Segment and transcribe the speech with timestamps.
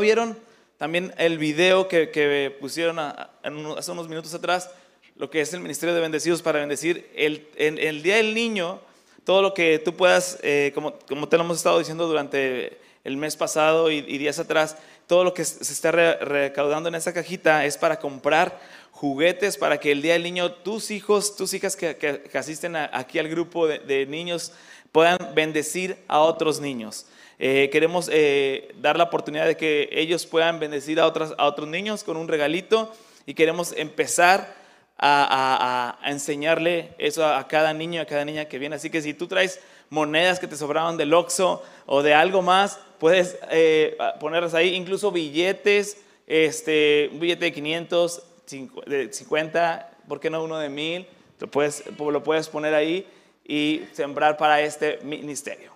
[0.00, 0.38] vieron
[0.78, 4.70] también el video que, pusieron hace unos minutos atrás,
[5.16, 8.80] lo que es el Ministerio de Bendecidos para bendecir el, el Día del Niño,
[9.24, 13.18] todo lo que tú puedas, eh, como, como te lo hemos estado diciendo durante el
[13.18, 17.76] mes pasado y, días atrás, todo lo que se está recaudando en esa cajita es
[17.76, 18.58] para comprar
[18.92, 23.28] juguetes para que el Día del Niño tus hijos, tus hijas que, asisten aquí al
[23.28, 24.52] grupo de, niños
[24.90, 27.04] puedan bendecir a otros niños.
[27.44, 31.66] Eh, queremos eh, dar la oportunidad de que ellos puedan bendecir a, otros, a otros
[31.66, 32.92] niños con un regalito
[33.26, 34.54] y queremos empezar
[34.96, 38.76] a, enseñarle eso a, cada niño, a cada niña que viene.
[38.76, 39.58] Así que si tú traes
[39.90, 45.10] monedas que te sobraban del Oxxo o de algo más, puedes eh, ponerlas ahí, incluso
[45.10, 48.22] billetes, este, un billete de 500,
[48.86, 51.08] de 50, ¿por qué no uno de 1000?
[51.40, 53.04] Lo puedes, lo puedes poner ahí
[53.44, 55.71] y sembrar para este ministerio.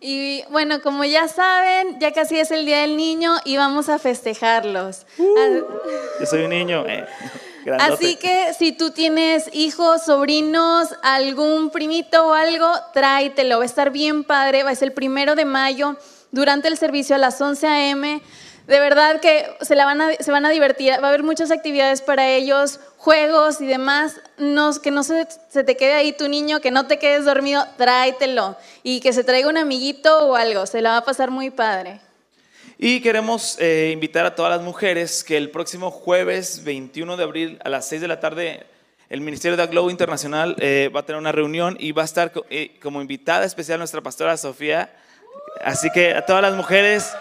[0.00, 3.98] Y bueno, como ya saben, ya casi es el Día del Niño y vamos a
[3.98, 5.06] festejarlos.
[5.18, 5.62] Uh,
[6.20, 6.84] yo soy un niño.
[6.86, 7.06] Eh,
[7.80, 13.58] Así que si tú tienes hijos, sobrinos, algún primito o algo, tráetelo.
[13.58, 14.62] Va a estar bien padre.
[14.62, 15.96] Va a ser el primero de mayo
[16.30, 18.22] durante el servicio a las 11 a.m.
[18.66, 20.92] De verdad que se, la van a, se van a divertir.
[21.00, 24.20] Va a haber muchas actividades para ellos, juegos y demás.
[24.38, 28.56] No, que no se, te quede ahí tu niño, que no te quedes dormido, tráetelo.
[28.82, 30.66] Y que se traiga un amiguito o algo.
[30.66, 32.00] Se la va a pasar muy padre.
[32.76, 37.58] Y queremos eh, invitar a todas las mujeres que el próximo jueves 21 de abril
[37.64, 38.66] a las 6 de la tarde
[39.08, 42.32] el Ministerio de Globo Internacional eh, va a tener una reunión y va a estar
[42.50, 44.92] eh, como invitada especial nuestra pastora Sofía.
[45.64, 47.14] Así que a todas las mujeres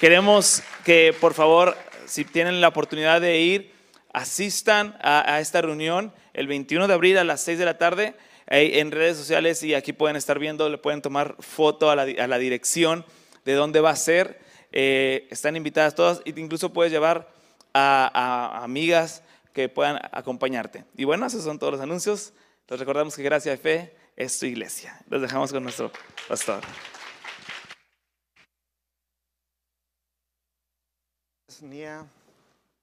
[0.00, 3.74] Queremos que por favor, si tienen la oportunidad de ir,
[4.14, 8.14] asistan a, esta reunión el 21 de abril a las 6 de la tarde
[8.46, 13.04] en redes sociales y aquí pueden estar viendo, le pueden tomar foto a la, dirección
[13.44, 14.40] de dónde va a ser.
[14.72, 17.30] Eh, están invitadas todas incluso puedes llevar
[17.74, 18.10] a,
[18.58, 20.86] a, amigas que puedan acompañarte.
[20.96, 22.32] Y bueno, esos son todos los anuncios.
[22.70, 24.98] Les recordamos que Gracia de Fe es su iglesia.
[25.10, 25.92] Los dejamos con nuestro
[26.26, 26.62] pastor.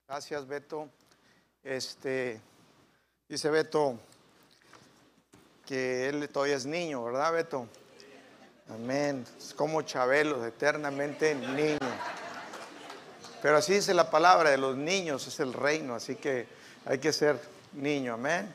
[0.08, 0.88] Gracias, Beto.
[1.64, 2.40] Este,
[3.28, 4.00] dice Beto
[5.66, 7.68] que él todavía es niño, ¿verdad, Beto?
[8.70, 9.26] Amén.
[9.38, 11.80] Es como Chabelo, eternamente niño.
[13.42, 16.48] Pero así dice la palabra de los niños, es el reino, así que
[16.86, 17.40] hay que ser
[17.74, 18.54] niño, amén.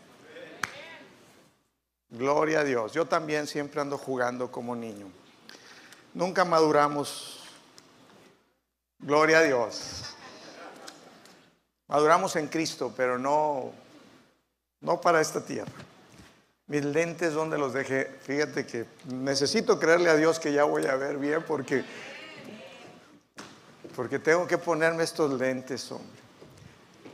[2.11, 2.93] Gloria a Dios.
[2.93, 5.06] Yo también siempre ando jugando como niño.
[6.15, 7.42] Nunca maduramos.
[9.03, 10.15] Gloria a Dios.
[11.89, 13.73] Maduramos en Cristo, pero no,
[14.81, 15.73] no para esta tierra.
[16.69, 18.05] Mis lentes, ¿dónde los dejé?
[18.23, 21.85] Fíjate que necesito creerle a Dios que ya voy a ver bien porque,
[23.97, 26.21] porque tengo que ponerme estos lentes, hombre.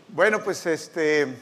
[0.08, 1.38] Bueno, pues este,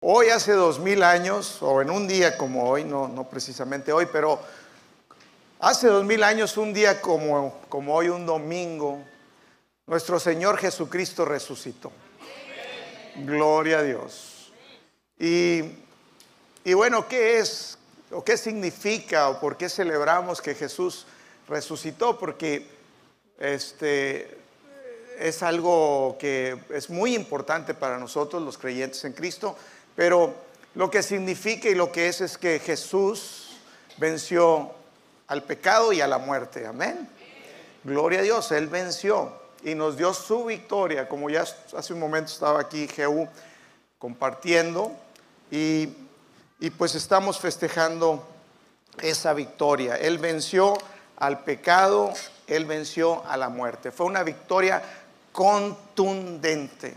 [0.00, 4.08] hoy hace dos mil años, o en un día como hoy, no, no precisamente hoy,
[4.10, 4.40] pero
[5.60, 9.04] hace dos mil años, un día como, como hoy, un domingo,
[9.88, 11.90] nuestro Señor Jesucristo resucitó.
[13.16, 14.52] Gloria a Dios.
[15.18, 15.62] Y,
[16.74, 17.78] bueno, ¿qué es
[18.10, 21.06] o qué significa o por qué celebramos que Jesús
[21.48, 22.18] resucitó?
[22.18, 22.66] Porque
[23.40, 24.38] este,
[25.18, 29.56] es algo que es muy importante para nosotros los creyentes en Cristo,
[29.96, 30.34] pero
[30.74, 33.56] lo que significa y lo que es es que Jesús
[33.96, 34.70] venció
[35.26, 36.66] al pecado y a la muerte.
[36.66, 37.08] Amén.
[37.84, 41.44] Gloria a Dios, Él venció y nos dio su victoria, como ya
[41.76, 43.28] hace un momento estaba aquí Jehú
[43.98, 44.92] compartiendo,
[45.50, 45.88] y,
[46.76, 48.26] pues estamos festejando
[49.00, 49.96] esa victoria.
[49.96, 50.76] Él venció
[51.16, 52.12] al pecado,
[52.46, 53.90] él venció a la muerte.
[53.90, 54.82] Fue una victoria
[55.32, 56.94] contundente,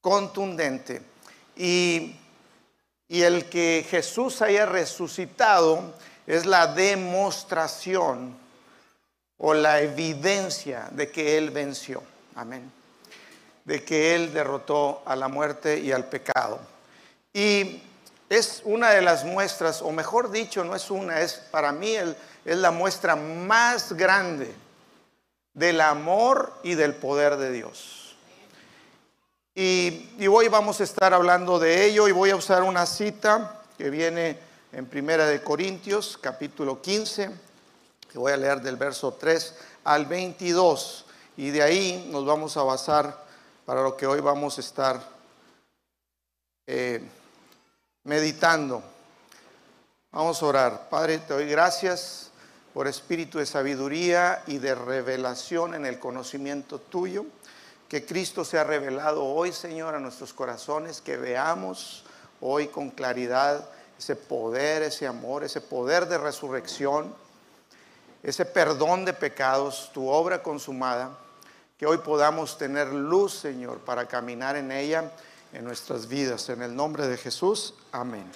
[0.00, 1.02] contundente.
[1.56, 2.16] Y,
[3.08, 5.94] y el que Jesús haya resucitado
[6.26, 8.41] es la demostración
[9.44, 12.00] o la evidencia de que Él venció.
[12.36, 12.70] Amén.
[13.64, 16.60] De que Él derrotó a la muerte y al pecado.
[17.34, 17.82] Y
[18.28, 22.56] es una de las muestras, o mejor dicho, no es una, es para mí es
[22.56, 24.54] la muestra más grande
[25.54, 28.16] del amor y del poder de Dios.
[29.56, 33.60] Y, y, hoy vamos a estar hablando de ello y voy a usar una cita
[33.76, 34.38] que viene
[34.72, 37.51] en Primera de Corintios, capítulo 15
[38.12, 39.54] que voy a leer del verso 3
[39.84, 41.06] al 22
[41.38, 43.24] y de ahí nos vamos a basar
[43.64, 45.02] para lo que hoy vamos a estar
[46.66, 47.02] eh,
[48.04, 48.82] meditando.
[50.10, 50.88] Vamos a orar.
[50.90, 52.30] Padre, te doy gracias
[52.74, 57.24] por espíritu de sabiduría y de revelación en el conocimiento tuyo.
[57.88, 62.04] Que Cristo sea revelado hoy, Señor, a nuestros corazones, que veamos
[62.42, 63.66] hoy con claridad
[63.98, 67.14] ese poder, ese amor, ese poder de resurrección,
[68.22, 71.18] ese perdón de pecados, tu obra consumada,
[71.76, 75.10] que hoy podamos tener luz, Señor, para caminar en ella
[75.52, 76.48] en nuestras vidas.
[76.48, 78.30] En el nombre de Jesús, amén.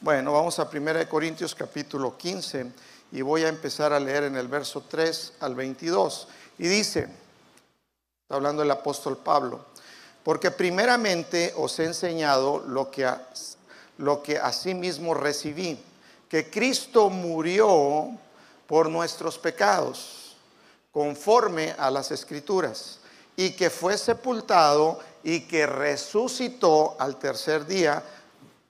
[0.00, 2.70] Bueno, vamos a 1 Corintios capítulo 15
[3.12, 6.28] y voy a empezar a leer en el verso 3 al 22.
[6.58, 7.08] Y dice,
[8.22, 9.66] está hablando el apóstol Pablo,
[10.22, 13.26] porque primeramente os he enseñado lo que, a,
[13.98, 15.78] lo que asimismo recibí,
[16.28, 18.10] que Cristo murió
[18.66, 20.36] por nuestros pecados,
[20.92, 22.98] conforme a las escrituras,
[23.36, 28.02] y que fue sepultado y que resucitó al tercer día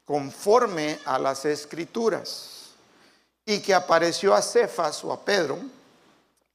[0.05, 2.71] conforme a las escrituras,
[3.45, 5.59] y que apareció a Cefas o a Pedro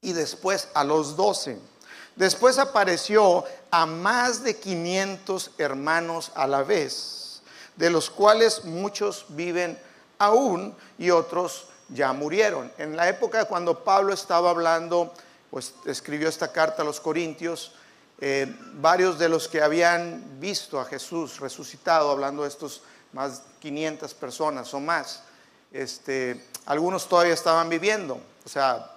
[0.02, 1.58] y después a los doce.
[2.16, 7.42] Después apareció a más de 500 hermanos a la vez,
[7.78, 9.80] de los cuales muchos viven
[10.20, 12.72] aún y otros ya murieron.
[12.78, 15.14] En la época cuando Pablo estaba hablando,
[15.50, 17.74] pues escribió esta carta a los Corintios,
[18.20, 22.84] eh, varios de los que habían visto a Jesús resucitado, hablando de estos
[23.14, 25.24] más 500 personas o más,
[25.72, 28.22] este, algunos todavía estaban viviendo.
[28.46, 28.92] O sea,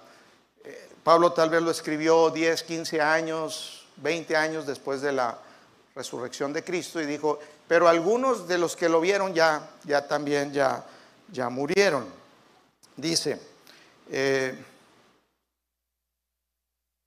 [0.63, 5.37] eh, Pablo tal vez lo escribió 10, 15 años, 20 años después de la
[5.95, 10.53] resurrección de Cristo y dijo, pero algunos de los que lo vieron ya, ya también
[10.53, 10.85] ya,
[11.31, 12.05] ya murieron.
[12.97, 13.39] Dice,
[14.09, 14.55] eh,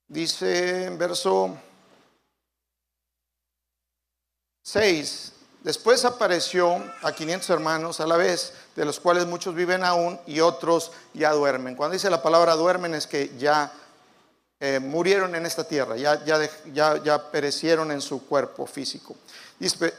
[0.07, 1.57] dice en verso
[4.63, 5.33] 6,
[5.63, 10.41] después apareció a 500 hermanos a la vez, de los cuales muchos viven aún y
[10.41, 11.75] otros ya duermen.
[11.75, 13.73] Cuando dice la palabra duermen es que ya
[14.59, 19.15] eh, murieron en esta tierra, ya, ya, ya, perecieron en su cuerpo físico.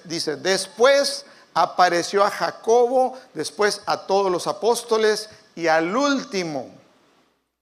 [0.04, 6.70] Dice, después apareció a Jacobo, después a todos los apóstoles y al último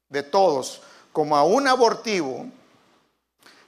[0.08, 0.80] de todos,
[1.12, 2.46] como a un abortivo,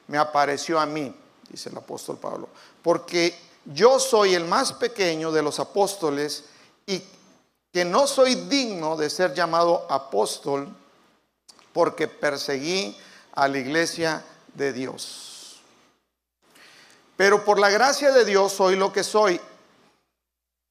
[0.06, 1.14] me apareció a mí,
[1.48, 2.48] dice el apóstol Pablo
[2.82, 6.44] porque yo soy el más pequeño de los apóstoles
[6.86, 7.02] y
[7.72, 10.68] que no soy digno de ser llamado apóstol
[11.72, 12.96] porque perseguí
[13.32, 14.24] a la iglesia
[14.54, 15.60] de Dios.
[17.16, 19.40] Pero por la gracia de Dios soy lo que soy.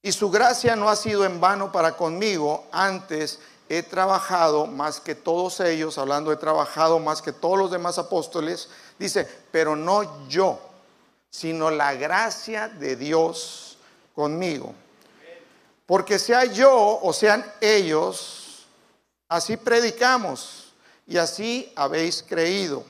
[0.01, 2.65] Y su gracia no ha sido en vano para conmigo.
[2.71, 7.97] Antes he trabajado más que todos ellos, hablando he trabajado más que todos los demás
[7.97, 8.69] apóstoles.
[8.97, 10.59] Dice, pero no yo
[11.29, 13.77] sino la gracia de Dios
[14.15, 14.73] conmigo.
[15.85, 18.65] Porque sea yo o sean ellos,
[19.27, 20.73] así predicamos
[21.07, 22.83] y así habéis creído.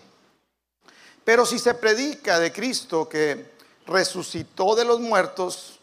[1.23, 3.51] Pero si se predica de Cristo que
[3.85, 5.78] resucitó de los muertos,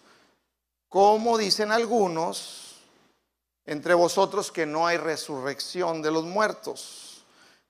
[0.89, 2.77] como dicen algunos
[3.67, 7.25] entre vosotros que no hay resurrección de los muertos.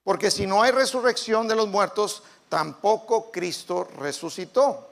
[0.05, 4.89] Porque si no hay resurrección de los muertos, tampoco Cristo resucitó.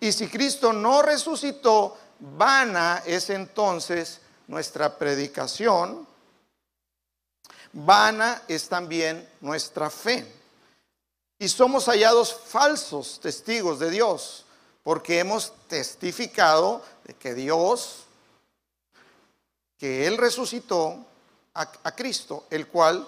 [0.00, 6.06] Y si Cristo no resucitó, vana es entonces nuestra predicación,
[7.72, 10.30] vana es también nuestra fe.
[11.38, 14.44] Y somos hallados falsos testigos de Dios,
[14.82, 18.04] porque hemos testificado de que Dios,
[19.78, 21.04] que Él resucitó
[21.54, 23.06] a, a Cristo, el cual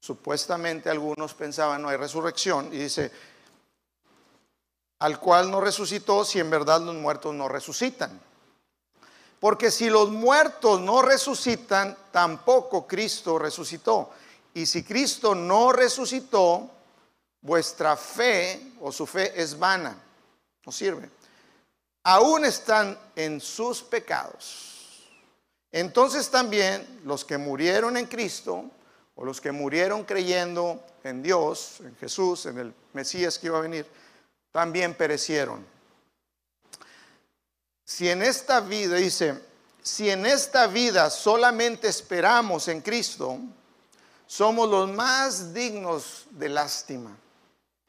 [0.00, 3.10] Supuestamente algunos pensaban no hay resurrección y dice,
[5.00, 8.20] al cual no resucitó si en verdad los muertos no resucitan.
[9.40, 14.10] Porque si los muertos no resucitan, tampoco Cristo resucitó.
[14.54, 16.68] Y si Cristo no resucitó,
[17.40, 19.96] vuestra fe o su fe es vana,
[20.64, 21.08] no sirve.
[22.10, 25.06] Aún están en sus pecados.
[25.70, 28.64] Entonces también los que murieron en Cristo
[29.14, 33.60] o los que murieron creyendo en Dios, en Jesús, en el Mesías que iba a
[33.60, 33.86] venir,
[34.50, 35.66] también perecieron.
[37.84, 39.38] Si en esta vida, dice,
[39.82, 43.38] si en esta vida solamente esperamos en Cristo,
[44.26, 47.14] somos los más dignos de lástima,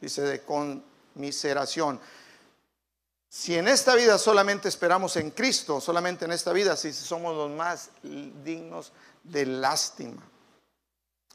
[0.01, 2.01] dice, de conmiseración.
[3.29, 7.51] Si en esta vida solamente esperamos en Cristo, solamente en esta vida, si somos los
[7.51, 8.91] más dignos
[9.23, 10.23] de lástima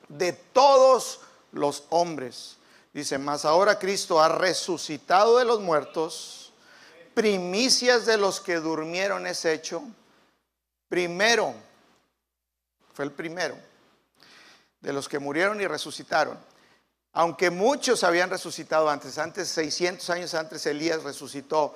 [0.08, 1.20] de todos
[1.52, 2.56] los hombres.
[2.92, 6.52] Dice, más ahora Cristo ha resucitado de los muertos,
[7.14, 9.82] primicias de los que durmieron es hecho.
[10.88, 11.54] Primero,
[12.92, 13.56] fue el primero.
[14.80, 16.38] de los que murieron y resucitaron.
[17.14, 21.74] Aunque muchos habían resucitado antes, antes 600 años antes Elías resucitó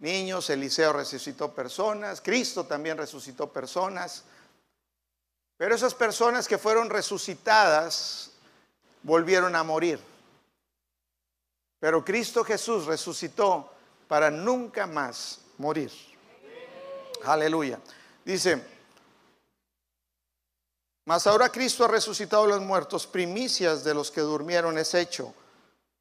[0.00, 4.24] niños, Eliseo resucitó personas, Cristo también resucitó personas.
[5.56, 8.32] Pero esas personas que fueron resucitadas
[9.02, 9.98] volvieron a morir.
[11.80, 13.72] Pero Cristo Jesús resucitó
[14.06, 15.90] para nunca más morir.
[17.24, 17.78] Aleluya.
[18.22, 18.62] Dice,
[21.04, 25.34] mas ahora Cristo ha resucitado a los muertos, primicias de los que durmieron es hecho.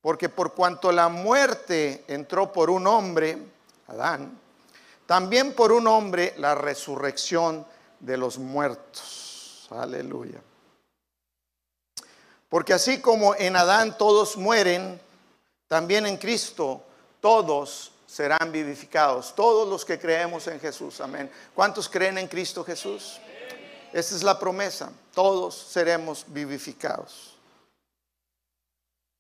[0.02, 3.38] Porque por cuanto la muerte entró por un hombre,
[3.88, 4.38] Adán,
[5.06, 7.66] también por un hombre la resurrección
[8.00, 9.68] de los muertos.
[9.72, 10.42] Aleluya.
[12.50, 15.00] Porque así como en Adán todos mueren,
[15.68, 16.84] también en Cristo
[17.20, 19.34] todos serán vivificados.
[19.34, 21.02] Todos los que creemos en Jesús.
[21.02, 21.32] Amén.
[21.56, 23.20] ¿Cuántos creen en Cristo Jesús?
[23.94, 24.92] Esa es la promesa.
[25.14, 27.36] Todos seremos vivificados.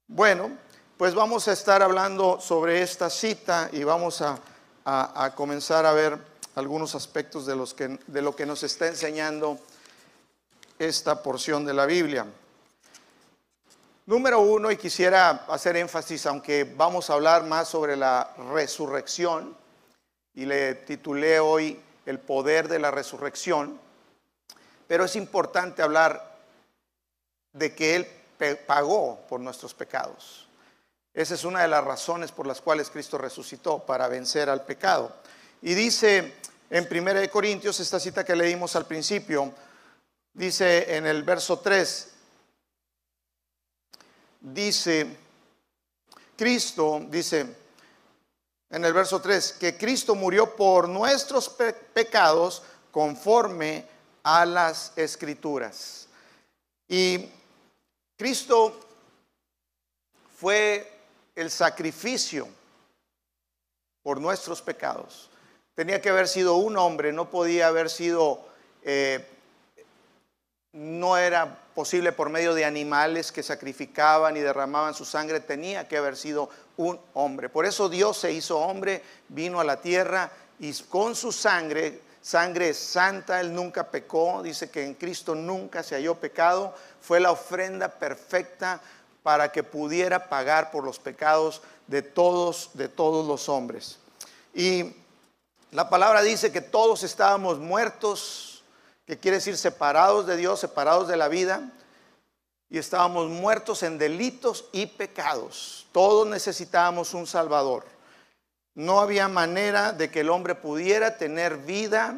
[0.08, 0.50] Bueno,
[0.98, 4.39] pues vamos a estar hablando sobre esta cita y vamos a,
[5.36, 6.18] comenzar a ver
[6.56, 9.60] algunos aspectos de, lo que nos está enseñando
[10.80, 12.25] esta porción de la Biblia.
[14.08, 19.56] Número uno, y quisiera hacer énfasis, aunque vamos a hablar más sobre la resurrección,
[20.34, 23.80] y le titulé hoy El poder de la resurrección,
[24.94, 26.38] pero es importante hablar
[27.52, 28.08] de que Él
[28.68, 30.48] pagó por nuestros pecados.
[31.16, 35.12] Esa es una de las razones por las cuales Cristo resucitó, para vencer al pecado.
[35.64, 36.36] Y dice
[36.70, 39.52] en 1 Corintios, esta cita que leímos al principio,
[40.32, 42.12] dice en el verso 3,
[44.42, 45.18] dice,
[46.38, 47.48] Cristo, dice
[48.70, 53.92] en el verso 3, que Cristo murió por nuestros pecados conforme
[54.24, 56.08] a las escrituras.
[56.88, 57.30] Y
[58.18, 58.80] Cristo
[60.38, 60.92] fue
[61.36, 62.48] el sacrificio
[64.01, 65.30] por nuestros pecados.
[65.75, 68.46] Tenía que haber sido un hombre, no podía haber sido,
[68.84, 69.25] eh,
[70.74, 75.98] no era posible por medio de animales que sacrificaban y derramaban su sangre, tenía que
[75.98, 77.50] haber sido un hombre.
[77.50, 82.74] Por eso Dios se hizo hombre, vino a la tierra y con su sangre sangre
[82.74, 87.89] santa, Él nunca pecó, dice que en Cristo nunca se halló pecado, fue la ofrenda
[87.89, 88.82] perfecta
[89.22, 94.00] para que pudiera pagar por los pecados de todos, de todos los hombres.
[94.53, 94.96] Y
[95.72, 98.63] la palabra dice que todos estábamos muertos,
[99.06, 101.72] que quiere decir separados de Dios, separados de la vida,
[102.70, 105.88] y estábamos muertos en delitos y pecados.
[105.92, 107.93] Todos necesitábamos un Salvador.
[108.75, 112.18] No había manera de que el hombre pudiera tener vida,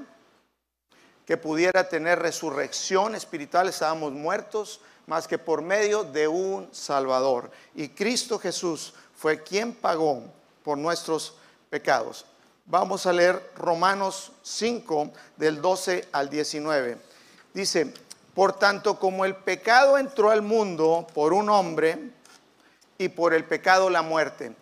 [1.25, 7.51] que pudiera tener resurrección espiritual, estábamos muertos, más que por medio de un Salvador.
[7.75, 10.23] Y Cristo Jesús fue quien pagó
[10.63, 11.35] por nuestros
[11.69, 12.25] pecados.
[12.65, 16.97] Vamos a leer Romanos 5 del 12 al 19.
[17.53, 17.93] Dice,
[18.33, 22.11] por tanto como el pecado entró al mundo por un hombre
[22.97, 24.55] y por el pecado la muerte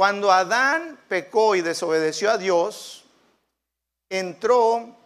[0.00, 3.04] cuando Adán pecó y desobedeció a Dios,
[4.08, 4.96] entró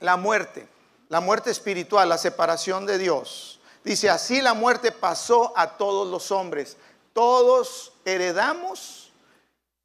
[0.00, 0.66] la muerte,
[1.08, 3.60] la muerte espiritual, la separación de Dios.
[3.84, 6.76] Dice, así la muerte pasó a todos los hombres.
[7.12, 9.12] Todos heredamos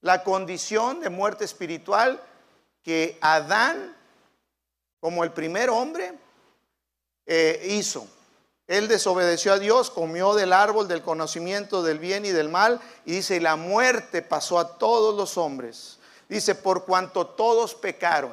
[0.02, 2.20] la condición de muerte espiritual
[2.82, 3.96] que Adán,
[5.00, 6.18] como el primer hombre,
[7.28, 8.08] eh, hizo.
[8.72, 13.12] Él desobedeció a Dios, comió del árbol del conocimiento del bien y del mal, y
[13.12, 16.00] dice, la muerte pasó a todos los hombres.
[16.30, 18.32] Dice, por cuanto todos pecaron.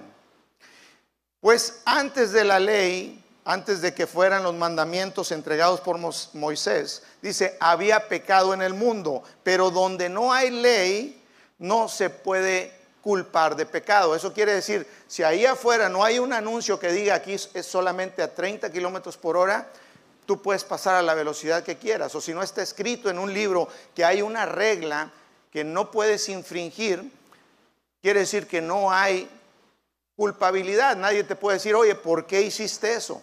[1.40, 5.98] Pues antes de la ley, antes de que fueran los mandamientos entregados por
[6.34, 11.20] Moisés, dice, había pecado en el mundo, pero donde no hay ley,
[11.58, 14.14] no se puede culpar de pecado.
[14.14, 18.22] Eso quiere decir, si ahí afuera no hay un anuncio que diga aquí es solamente
[18.22, 19.68] a 30 kilómetros por hora,
[20.28, 22.14] tú puedes pasar a la velocidad que quieras.
[22.14, 25.10] O si no está escrito en un libro que hay una regla
[25.50, 27.10] que no puedes infringir,
[28.02, 29.26] quiere decir que no hay
[30.14, 30.98] culpabilidad.
[30.98, 33.22] Nadie te puede decir, oye, ¿por qué hiciste eso?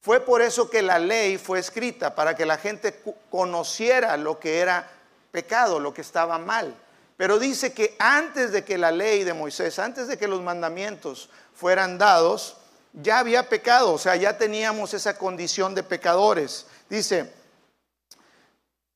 [0.00, 3.00] Fue por eso que la ley fue escrita, para que la gente
[3.30, 4.90] conociera lo que era
[5.30, 6.74] pecado, lo que estaba mal.
[7.16, 11.30] Pero dice que antes de que la ley de Moisés, antes de que los mandamientos
[11.54, 12.56] fueran dados,
[12.94, 16.66] ya había pecado, o sea, ya teníamos esa condición de pecadores.
[16.88, 17.32] Dice,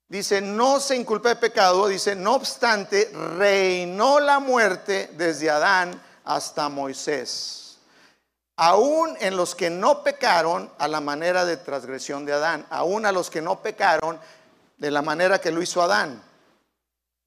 [0.09, 6.69] dice, no se inculpa de pecado, dice, no obstante, reinó la muerte desde Adán hasta
[6.69, 7.79] Moisés.
[8.59, 13.13] aún en los que no pecaron a la manera de transgresión de Adán, aún a
[13.13, 14.19] los que no pecaron
[14.77, 16.21] de la manera que lo hizo Adán,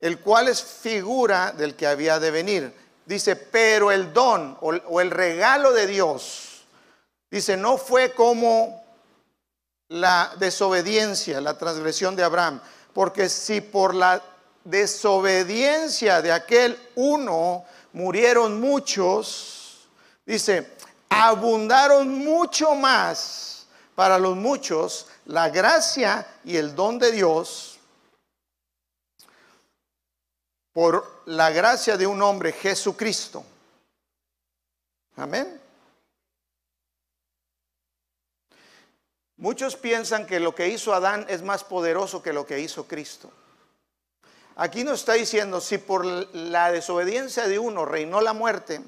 [0.01, 2.73] el cual es figura del que había de venir.
[3.05, 6.50] Dice, pero el don o, o el regalo de Dios,
[7.31, 8.83] dice, no fue como
[9.87, 12.61] la desobediencia, la transgresión de Abraham,
[12.93, 14.21] porque si por la
[14.63, 19.87] desobediencia de aquel uno murieron muchos,
[20.25, 20.75] dice,
[21.09, 27.79] abundaron mucho más para los muchos la gracia y el don de Dios
[30.73, 33.43] por la gracia de un hombre, Jesucristo.
[35.17, 35.60] Amén.
[39.41, 43.31] Muchos piensan que lo que hizo Adán es más poderoso que lo que hizo Cristo.
[44.55, 48.81] Aquí nos está diciendo, si por la desobediencia de uno reinó la muerte,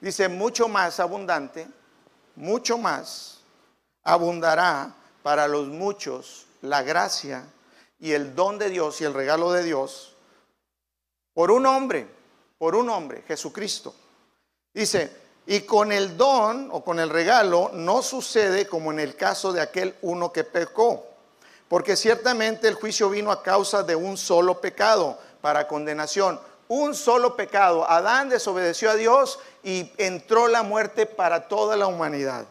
[0.00, 1.68] dice mucho más abundante,
[2.36, 3.42] mucho más
[4.02, 7.44] abundará para los muchos la gracia
[8.00, 10.16] y el don de Dios y el regalo de Dios
[11.34, 12.08] por un hombre,
[12.56, 13.94] por un hombre, Jesucristo.
[14.72, 19.50] Dice, y con el don o con el regalo no sucede como en el caso
[19.50, 21.06] de aquel uno que pecó,
[21.68, 26.38] porque ciertamente el juicio vino a causa de un solo pecado para condenación.
[26.68, 27.88] Un solo pecado.
[27.88, 32.44] Adán desobedeció a Dios y entró la muerte para toda la humanidad.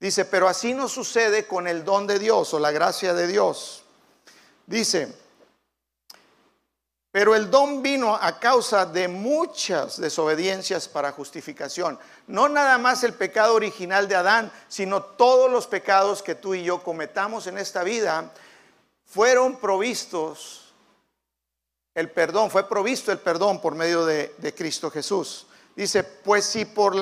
[0.00, 3.84] Dice, pero así no sucede con el don de Dios o la gracia de Dios.
[4.66, 5.14] Dice,
[7.10, 11.98] pero el don vino a causa de muchas desobediencias para justificación.
[12.26, 16.62] No nada más el pecado original de Adán, sino todos los pecados que tú y
[16.62, 18.30] yo cometamos en esta vida
[19.06, 20.74] fueron provistos,
[21.94, 25.46] el perdón, fue provisto el perdón por medio de, Cristo Jesús.
[25.74, 26.94] Dice, pues si por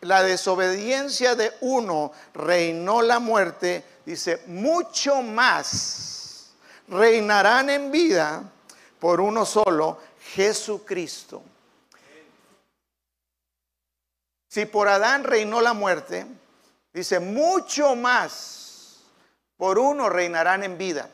[0.00, 6.52] la desobediencia de uno reinó la muerte, dice, mucho más
[6.88, 8.44] reinarán en vida
[9.00, 9.98] por uno solo,
[10.34, 11.42] Jesucristo.
[14.48, 16.26] Si por Adán reinó la muerte,
[16.92, 19.00] dice, mucho más
[19.56, 21.08] por uno reinarán en vida.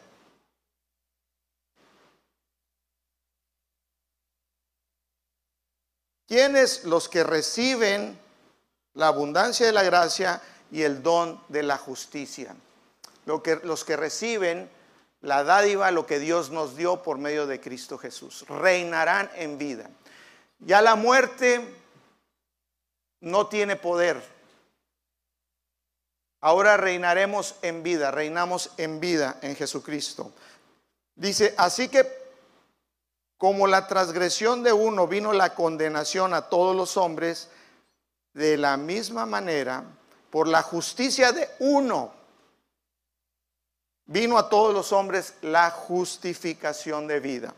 [6.26, 8.18] ¿Quiénes los que reciben
[8.94, 12.56] la abundancia de la gracia y el don de la justicia?
[13.26, 14.68] Lo que, los que reciben
[15.26, 18.44] la dádiva, lo que Dios nos dio por medio de Cristo Jesús.
[18.48, 19.90] Reinarán en vida.
[20.60, 21.60] Ya la muerte
[23.20, 24.22] no tiene poder.
[26.40, 30.30] Ahora reinaremos en vida, reinamos en vida en Jesucristo.
[31.16, 32.06] Dice, así que
[33.36, 37.48] como la transgresión de uno vino la condenación a todos los hombres,
[38.32, 39.82] de la misma manera,
[40.30, 42.15] por la justicia de uno,
[44.06, 47.54] vino a todos los hombres la justificación de vida.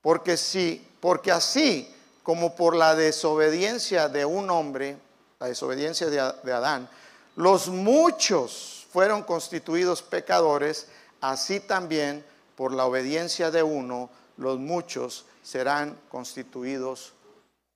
[0.00, 1.90] Porque sí, porque así
[2.22, 4.96] como por la desobediencia de un hombre,
[5.38, 6.88] la desobediencia de, de Adán,
[7.36, 10.88] los muchos fueron constituidos pecadores,
[11.20, 12.24] así también
[12.56, 17.12] por la obediencia de uno, los muchos serán constituidos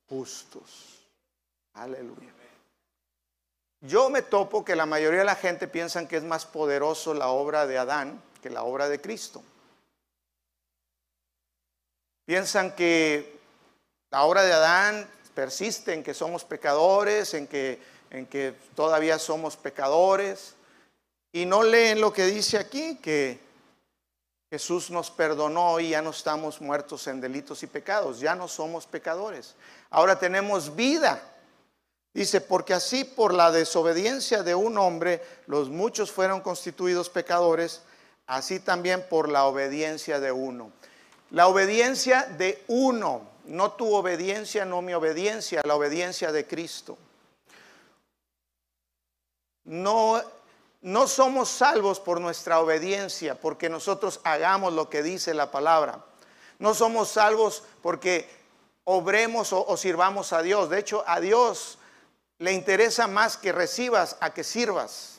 [0.08, 1.04] justos.
[1.74, 2.37] Aleluya.
[3.80, 7.28] Yo me topo que la mayoría de la gente piensan que es más poderoso la
[7.28, 9.42] obra de Adán que la obra de Cristo.
[12.24, 13.38] Piensan que
[14.10, 19.56] la obra de Adán persiste en que somos pecadores, en que, en que todavía somos
[19.56, 20.54] pecadores,
[21.32, 23.38] y no leen lo que dice aquí, que
[24.50, 28.86] Jesús nos perdonó y ya no estamos muertos en delitos y pecados, ya no somos
[28.86, 29.54] pecadores.
[29.90, 31.22] Ahora tenemos vida
[32.14, 37.82] Dice, porque así por la desobediencia de un hombre los muchos fueron constituidos pecadores,
[38.26, 40.72] así también por la obediencia de uno.
[41.30, 46.96] La obediencia de uno, no tu obediencia, no mi obediencia, la obediencia de Cristo.
[49.64, 50.22] No,
[50.80, 56.04] no somos salvos por nuestra obediencia, porque nosotros hagamos lo que dice la palabra.
[56.58, 58.28] No somos salvos porque
[58.84, 60.70] obremos o, o sirvamos a Dios.
[60.70, 61.77] De hecho, a Dios
[62.38, 65.18] le interesa más que recibas a que sirvas.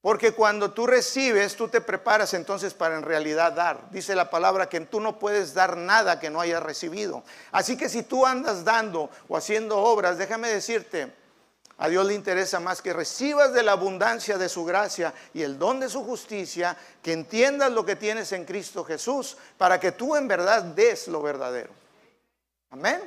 [0.00, 3.90] Porque cuando tú recibes, tú te preparas entonces para en realidad dar.
[3.90, 7.24] Dice la palabra que tú no puedes dar nada que no hayas recibido.
[7.50, 11.12] Así que si tú andas dando o haciendo obras, déjame decirte,
[11.78, 15.58] a Dios le interesa más que recibas de la abundancia de su gracia y el
[15.58, 20.14] don de su justicia, que entiendas lo que tienes en Cristo Jesús, para que tú
[20.14, 21.70] en verdad des lo verdadero.
[22.70, 23.00] Amén.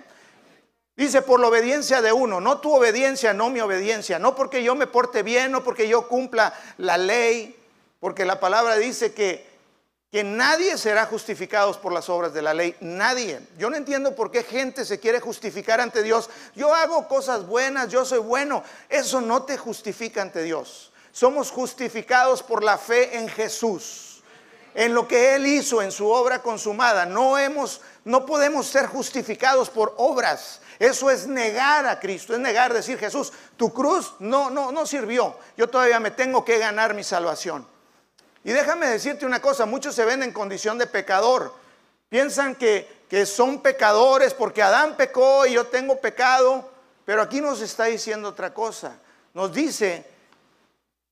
[1.09, 4.75] Dice, por la obediencia de uno, no tu obediencia, no mi obediencia, no porque yo
[4.75, 7.59] me porte bien, no porque yo cumpla la ley,
[7.99, 9.43] porque la palabra dice que,
[10.11, 13.39] que nadie será justificado por las obras de la ley, nadie.
[13.57, 16.29] Yo no entiendo por qué gente se quiere justificar ante Dios.
[16.55, 20.91] Yo hago cosas buenas, yo soy bueno, eso no te justifica ante Dios.
[21.11, 24.21] Somos justificados por la fe en Jesús,
[24.75, 27.07] en lo que Él hizo en su obra consumada.
[27.07, 30.61] No, hemos, no podemos ser justificados por obras.
[30.79, 35.35] Eso es negar a Cristo, es negar, decir Jesús, tu cruz no, no, no sirvió.
[35.57, 37.67] Yo todavía me tengo que ganar mi salvación.
[38.45, 41.53] Y déjame decirte una cosa, muchos se ven en condición de pecador.
[42.07, 46.71] Piensan que, que son pecadores porque Adán pecó y yo tengo pecado.
[47.03, 48.95] Pero aquí nos está diciendo otra cosa.
[49.33, 50.09] Nos dice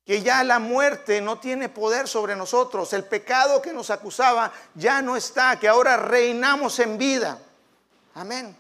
[0.06, 2.94] que ya la muerte no tiene poder sobre nosotros.
[2.94, 7.38] El pecado que nos acusaba ya no está, que ahora reinamos en vida.
[8.16, 8.56] Amén.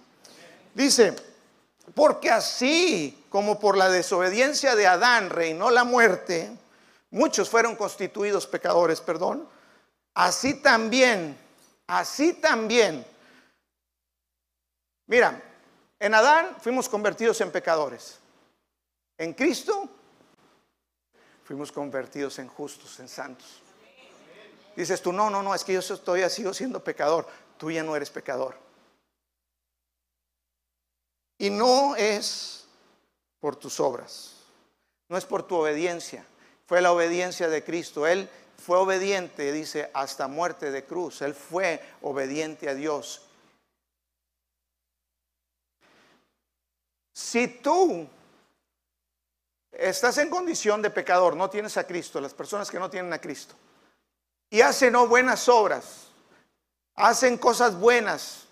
[0.78, 1.16] Dice,
[1.96, 6.56] porque así como por la desobediencia de Adán reinó la muerte,
[7.10, 9.50] muchos fueron constituidos pecadores, perdón,
[10.14, 11.36] así también,
[11.88, 13.04] así también.
[15.08, 15.42] Mira,
[16.00, 18.20] en Adán fuimos convertidos en pecadores.
[19.18, 19.90] En Cristo
[21.44, 23.64] fuimos convertidos en justos, en santos.
[24.76, 27.28] Dices tú, no, no, no, es que yo estoy sigo siendo pecador.
[27.58, 28.67] Tú ya no eres pecador.
[31.38, 32.66] Y no es
[33.40, 34.34] por tus obras,
[35.10, 36.26] no es por tu obediencia,
[36.66, 38.08] fue la obediencia de Cristo.
[38.08, 41.22] Él fue obediente, dice, hasta muerte de cruz.
[41.22, 43.22] Él fue obediente a Dios.
[47.14, 48.08] Si tú
[49.72, 53.22] estás en condición de pecador, no tienes a Cristo, las personas que no tienen a
[53.22, 53.56] Cristo,
[54.50, 56.08] y hacen no buenas obras,
[56.96, 58.47] hacen cosas buenas,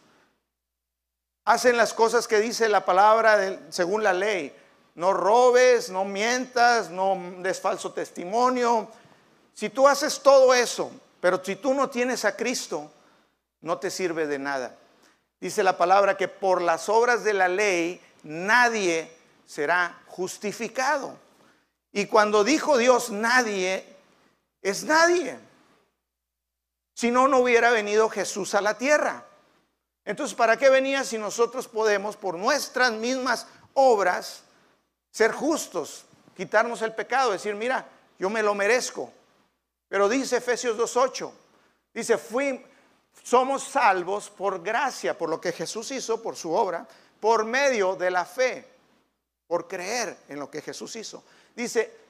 [1.45, 4.53] hacen las cosas que dice la palabra según la ley.
[4.95, 8.89] No robes, no mientas, no des falso testimonio.
[9.53, 12.91] Si tú haces todo eso, pero si tú no tienes a Cristo,
[13.61, 14.75] no te sirve de nada.
[15.39, 19.11] Dice la palabra que por las obras de la ley nadie
[19.45, 21.17] será justificado.
[21.91, 23.85] Y cuando dijo Dios nadie,
[24.61, 25.37] es nadie.
[26.93, 29.25] Si no, no hubiera venido Jesús a la tierra.
[30.05, 34.43] Entonces, ¿para qué venía si nosotros podemos, por nuestras mismas obras,
[35.09, 36.05] ser justos,
[36.37, 37.85] quitarnos el pecado, decir, mira,
[38.19, 39.11] yo me lo merezco?
[39.89, 41.31] Pero dice Efesios 2.8,
[41.93, 42.63] dice, fui,
[43.23, 46.87] somos salvos por gracia, por lo que Jesús hizo, por su obra,
[47.19, 48.67] por medio de la fe,
[49.47, 51.23] por creer en lo que Jesús hizo.
[51.55, 52.04] Dice,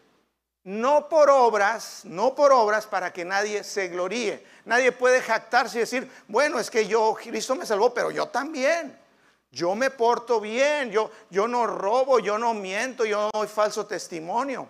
[0.65, 4.43] no por obras, no por obras para que nadie se gloríe.
[4.65, 8.99] Nadie puede jactarse y decir, bueno, es que yo, Cristo me salvó, pero yo también.
[9.51, 13.85] Yo me porto bien, yo, yo no robo, yo no miento, yo no doy falso
[13.85, 14.67] testimonio.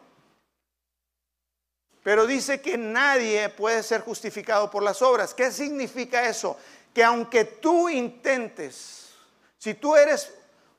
[2.03, 5.34] Pero dice que nadie puede ser justificado por las obras.
[5.34, 6.58] ¿Qué significa eso?
[6.93, 9.13] Que aunque tú intentes,
[9.58, 10.31] si tú eres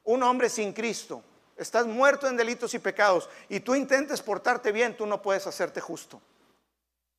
[0.05, 1.23] un hombre sin Cristo,
[1.57, 5.81] estás muerto en delitos y pecados y tú intentes portarte bien, tú no puedes hacerte
[5.81, 6.21] justo.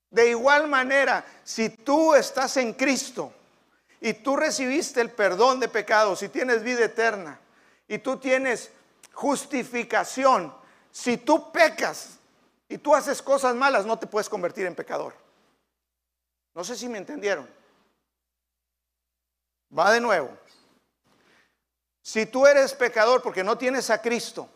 [0.09, 3.33] De igual manera, si tú estás en Cristo
[3.99, 7.39] y tú recibiste el perdón de pecados y tienes vida eterna
[7.87, 8.71] y tú tienes
[9.13, 10.53] justificación,
[10.91, 12.17] si tú pecas
[12.69, 15.13] y tú haces cosas malas, no te puedes convertir en pecador.
[16.53, 17.47] No sé si me entendieron.
[19.77, 20.35] Va de nuevo.
[22.07, 24.47] Si tú eres pecador porque no tienes a Cristo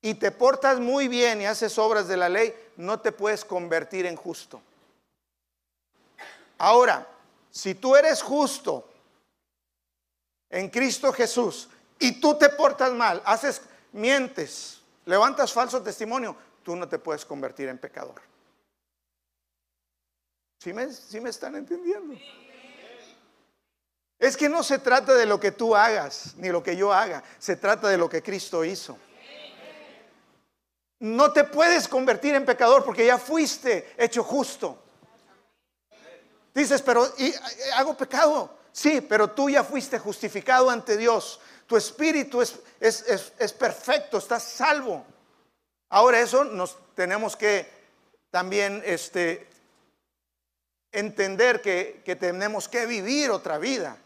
[0.00, 4.06] y te portas muy bien y haces obras de la ley, no te puedes convertir
[4.06, 4.62] en justo.
[6.56, 7.06] Ahora,
[7.50, 8.88] si tú eres justo
[10.48, 13.60] en Cristo Jesús y tú te portas mal, haces,
[13.92, 18.22] mientes, levantas falso testimonio, tú no te puedes convertir en pecador.
[20.58, 20.88] ¿Sí me,
[21.20, 22.14] me están entendiendo?
[24.18, 27.22] Es que no se trata de lo que tú hagas, ni lo que yo haga,
[27.38, 28.98] se trata de lo que Cristo hizo.
[30.98, 34.82] No te puedes convertir en pecador porque ya fuiste hecho justo.
[36.52, 37.32] Dices, pero ¿y,
[37.74, 38.58] hago pecado.
[38.72, 41.40] Sí, pero tú ya fuiste justificado ante Dios.
[41.68, 45.06] Tu espíritu es, es, perfecto, estás salvo.
[45.90, 47.70] Ahora eso nos tenemos que
[48.30, 49.48] también este,
[50.90, 53.96] entender que, que tenemos que vivir otra vida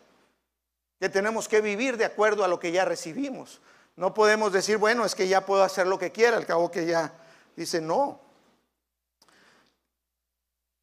[1.03, 3.61] que tenemos que vivir de acuerdo a lo que ya recibimos.
[3.97, 6.87] No podemos decir, bueno, es que ya puedo hacer lo que quiera, al cabo que
[6.87, 7.13] ya
[7.57, 8.21] dice no.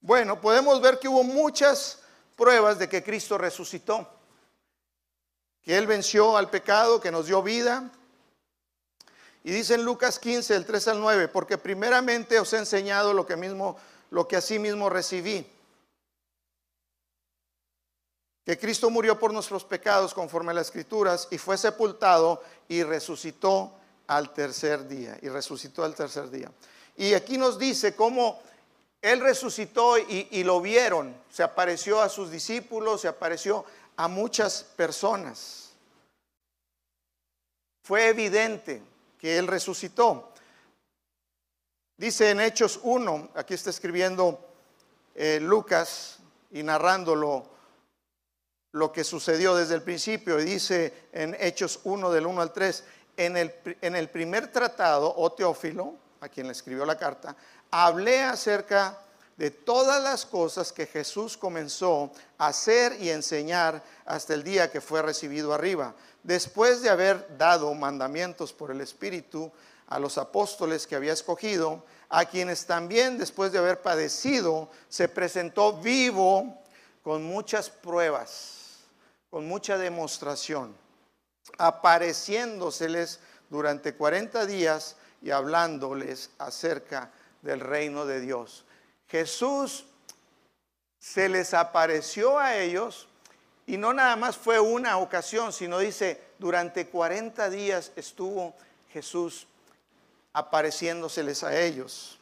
[0.01, 1.99] Bueno, podemos ver que hubo muchas
[2.35, 4.09] pruebas de que Cristo resucitó.
[5.61, 7.89] que Él venció al pecado, que nos dio vida.
[9.45, 13.25] Y dice en Lucas 15, el 3 al 9, porque primeramente os he enseñado lo
[13.25, 13.77] que mismo,
[14.11, 15.49] lo que así mismo recibí.
[18.45, 23.71] Que Cristo murió por nuestros pecados conforme a las escrituras y fue sepultado y resucitó
[24.07, 25.17] al tercer día.
[25.21, 26.51] Y resucitó al tercer día.
[26.97, 28.41] Y aquí nos dice cómo
[29.01, 31.15] Él resucitó y, lo vieron.
[31.31, 33.63] Se apareció a sus discípulos, se apareció
[33.95, 35.69] a muchas personas.
[37.83, 38.81] Fue evidente
[39.17, 40.33] que Él resucitó.
[41.95, 44.39] Dice en Hechos 1, aquí está escribiendo
[45.15, 46.19] eh, Lucas
[46.51, 47.45] y narrándolo
[48.71, 52.83] lo que sucedió desde el principio, y dice en Hechos 1 del 1 al 3,
[53.17, 57.35] en el, en el primer tratado, o oh Teófilo, a quien le escribió la carta,
[57.71, 58.99] hablé acerca
[59.37, 64.81] de todas las cosas que Jesús comenzó a hacer y enseñar hasta el día que
[64.81, 69.49] fue recibido arriba, después de haber dado mandamientos por el Espíritu
[69.87, 75.73] a los apóstoles que había escogido, a quienes también después de haber padecido se presentó
[75.73, 76.61] vivo
[77.01, 78.58] con muchas pruebas,
[79.29, 80.75] con mucha demostración,
[81.57, 87.11] apareciéndoseles durante 40 días y hablándoles acerca
[87.41, 88.65] del reino de Dios.
[89.07, 89.85] Jesús
[90.99, 93.07] se les apareció a ellos
[93.65, 98.55] y no nada más fue una ocasión, sino dice, durante 40 días estuvo
[98.91, 99.47] Jesús
[100.33, 102.17] apareciéndoseles a ellos.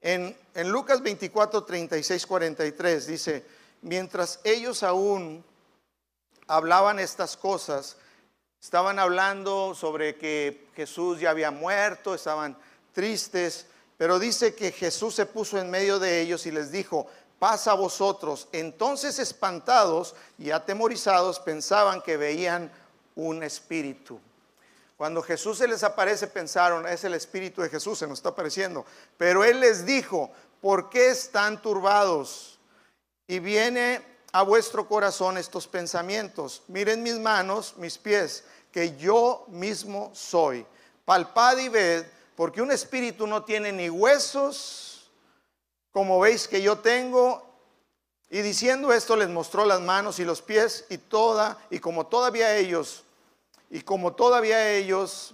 [0.00, 3.46] En, en, Lucas 24, 36, 43 dice,
[3.86, 5.44] mientras ellos aún
[6.48, 7.96] hablaban estas cosas,
[8.60, 12.58] estaban hablando sobre que Jesús ya había muerto, estaban
[12.92, 17.06] tristes, pero dice que Jesús se puso en medio de ellos y les dijo,
[17.38, 18.48] pasa a vosotros.
[18.50, 22.72] Entonces espantados y atemorizados pensaban que veían
[23.14, 24.18] un espíritu.
[24.96, 28.84] Cuando Jesús se les aparece pensaron, es el espíritu de Jesús, se nos está apareciendo.
[29.16, 32.55] Pero Él les dijo, ¿por qué están turbados?
[33.26, 36.62] Y viene a vuestro corazón estos pensamientos.
[36.68, 40.66] Miren mis manos, mis pies, que yo mismo soy.
[41.04, 45.10] Palpad y ved porque un espíritu no tiene ni huesos,
[45.90, 47.42] como veis que yo tengo.
[48.28, 52.54] Y diciendo esto les mostró las manos y los pies y toda, y como todavía
[52.56, 53.04] ellos,
[53.70, 55.32] y como todavía ellos,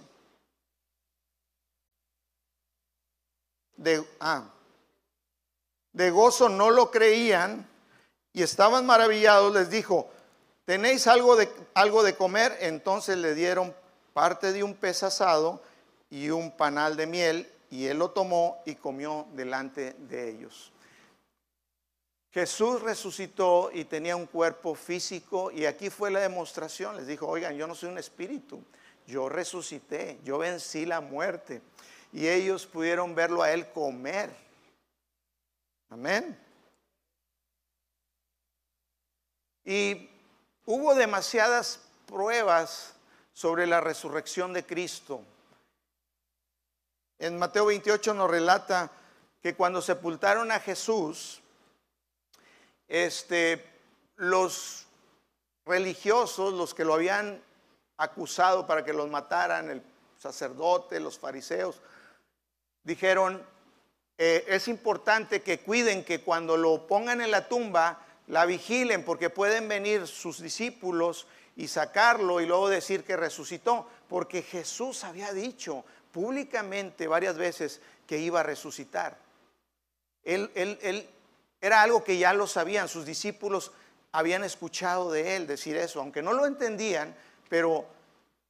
[3.77, 4.45] de, ah,
[5.93, 7.69] de gozo no lo creían
[8.33, 10.09] y estaban maravillados, les dijo,
[10.65, 12.57] ¿tenéis algo de, algo de comer?
[12.61, 13.75] Entonces le dieron
[14.13, 15.63] parte de un pez asado
[16.11, 20.73] y un panal de miel, y él lo tomó y comió delante de ellos.
[22.33, 26.97] Jesús resucitó y tenía un cuerpo físico y aquí fue la demostración.
[26.97, 28.63] Les dijo, oigan, yo no soy un espíritu,
[29.07, 31.61] yo resucité, yo vencí la muerte.
[32.11, 34.31] Y ellos pudieron verlo a él comer.
[35.91, 36.39] Amén.
[39.65, 40.11] Y
[40.67, 42.95] hubo demasiadas pruebas
[43.33, 45.23] sobre la resurrección de Cristo.
[47.19, 48.91] En Mateo 28 nos relata
[49.41, 51.41] que cuando sepultaron a Jesús,
[52.89, 53.65] este,
[54.17, 54.87] los
[55.65, 57.43] religiosos, los que lo habían
[57.97, 59.83] acusado para que los mataran, el
[60.19, 61.81] sacerdote, los fariseos,
[62.83, 63.45] dijeron,
[64.19, 69.31] eh, es importante que cuiden que cuando lo pongan en la tumba, la vigilen, porque
[69.31, 75.85] pueden venir sus discípulos y sacarlo y luego decir que resucitó, porque Jesús había dicho,
[76.13, 79.19] públicamente varias veces que iba a resucitar.
[80.25, 81.09] Él, él,
[81.61, 83.73] era algo que ya lo sabían, sus discípulos
[84.13, 87.15] habían escuchado de él decir eso, aunque no lo entendían,
[87.49, 87.87] pero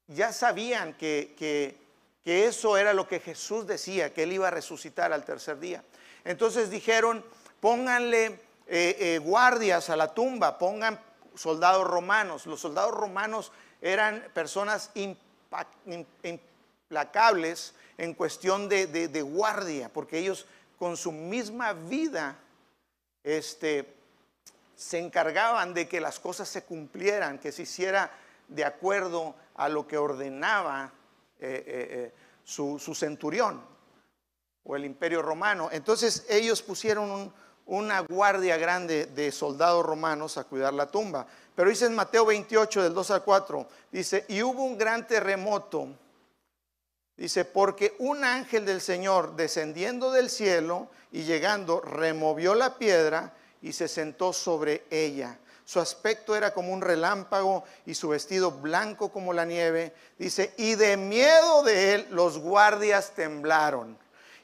[0.09, 1.81] ya sabían que, que,
[2.25, 5.83] eso era lo que Jesús decía, que él iba a resucitar al tercer día.
[6.25, 7.25] Entonces dijeron,
[7.61, 11.01] pónganle eh, eh, guardias a la tumba, pongan
[11.35, 12.47] soldados romanos.
[12.47, 14.91] Los soldados romanos eran personas
[16.25, 20.47] implacables en cuestión de, guardia, porque ellos
[20.79, 22.37] con su misma vida
[23.23, 23.95] este,
[24.75, 28.11] se encargaban de que las cosas se cumplieran, que se hiciera
[28.49, 30.93] de acuerdo a lo que ordenaba
[31.39, 32.13] eh, eh,
[32.45, 33.61] su, centurión
[34.65, 35.69] o el imperio romano.
[35.73, 37.33] Entonces ellos pusieron
[37.67, 41.27] una guardia grande de soldados romanos a cuidar la tumba.
[41.55, 45.89] Pero dice en Mateo 28, del 2 al 4, dice, y hubo un gran terremoto
[47.17, 53.73] Dice, porque un ángel del Señor descendiendo del cielo y llegando, removió la piedra y
[53.73, 55.39] se sentó sobre ella.
[55.65, 59.95] su aspecto era como un relámpago y su vestido blanco como la nieve.
[60.19, 63.97] Dice, y de miedo de él los guardias temblaron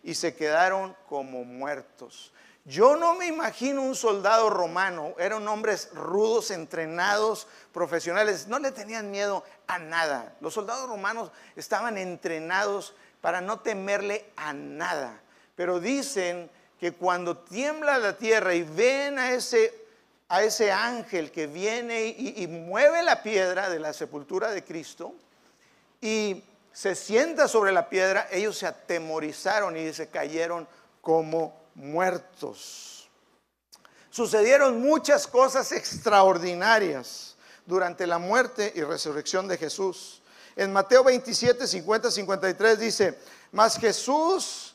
[0.05, 2.33] y se quedaron como muertos.
[2.69, 9.11] Yo no me imagino un soldado romano, eran hombres rudos, entrenados, profesionales, no le tenían
[9.11, 10.37] miedo a nada.
[10.43, 15.19] Los soldados romanos estaban entrenados para no temerle a nada.
[15.57, 19.73] Pero dicen que cuando tiembla la tierra y ven a ese,
[20.29, 25.15] a ese ángel que viene y, y mueve la piedra de la sepultura de Cristo
[26.03, 30.69] y se sienta sobre la piedra, ellos se atemorizaron y se cayeron
[31.01, 33.09] como muertos.
[34.11, 37.37] Sucedieron muchas cosas extraordinarias
[37.67, 40.21] durante la muerte y resurrección de Jesús.
[40.57, 43.19] En Mateo 27, 50, 53 dice,
[43.53, 44.75] mas Jesús,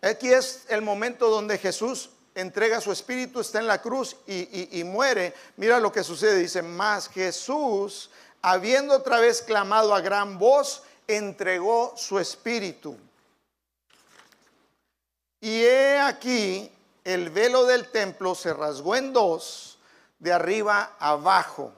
[0.00, 4.84] aquí es el momento donde Jesús entrega su espíritu, está en la cruz y, y
[4.84, 5.34] muere.
[5.56, 8.10] Mira lo que sucede, dice, mas Jesús,
[8.42, 12.96] habiendo otra vez clamado a gran voz, entregó su espíritu.
[15.46, 16.72] Y he aquí,
[17.04, 19.78] el velo del templo se rasgó en dos,
[20.18, 21.72] de arriba abajo,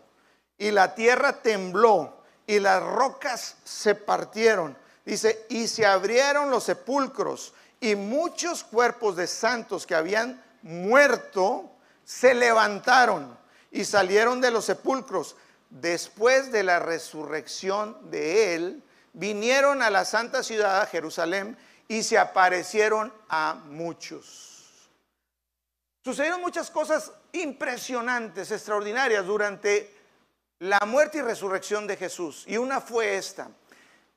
[0.57, 4.75] y la tierra tembló, y las rocas se partieron.
[5.05, 11.71] Dice, y se abrieron los sepulcros, y muchos cuerpos de santos que habían muerto
[12.07, 13.37] se levantaron
[13.71, 15.37] y salieron de los sepulcros.
[15.69, 23.13] Después de la resurrección de él, vinieron a la santa ciudad, Jerusalén, y se aparecieron
[23.31, 24.91] a muchos.
[26.05, 29.95] Sucedieron muchas cosas impresionantes, extraordinarias durante
[30.61, 32.45] la muerte y resurrección de Jesús.
[32.47, 33.49] Y una fue esta,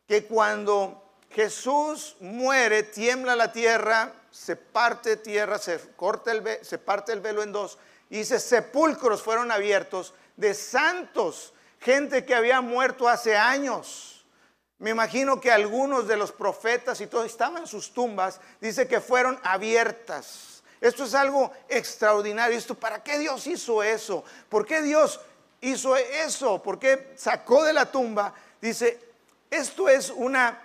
[0.05, 7.13] que cuando Jesús muere, tiembla la tierra, se parte tierra, se, corta el, se parte
[7.13, 7.77] el velo en dos,
[8.09, 14.10] y dice, sepulcros fueron abiertos de santos, gente que había muerto hace años
[14.81, 18.99] me imagino que algunos de los profetas y todos estaban en sus tumbas, dice que
[18.99, 20.63] fueron abiertas.
[20.81, 22.57] Esto es algo extraordinario.
[22.57, 24.23] Esto, ¿Para qué Dios hizo eso?
[24.49, 25.19] ¿Por qué Dios
[25.61, 26.63] hizo eso?
[26.63, 28.33] ¿Por qué sacó de la tumba?
[28.59, 28.99] Dice,
[29.51, 30.59] esto es una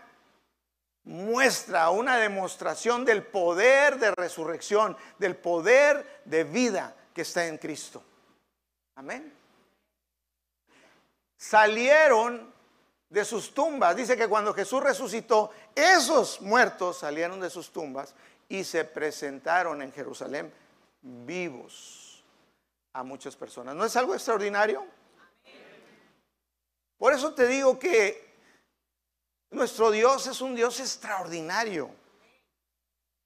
[1.05, 8.03] muestra, una demostración del poder de resurrección, del poder de vida que está en Cristo.
[8.95, 9.31] Amén.
[11.37, 12.56] Salieron
[13.17, 13.97] de sus tumbas.
[13.97, 18.15] Dice que cuando Jesús resucitó, esos muertos salieron de sus tumbas
[18.47, 20.53] y se presentaron en Jerusalén
[21.01, 22.23] vivos
[22.93, 23.75] a muchas personas.
[23.75, 24.85] ¿No es algo extraordinario?
[26.99, 28.35] Por eso te digo que
[29.49, 31.89] nuestro Dios es un Dios extraordinario.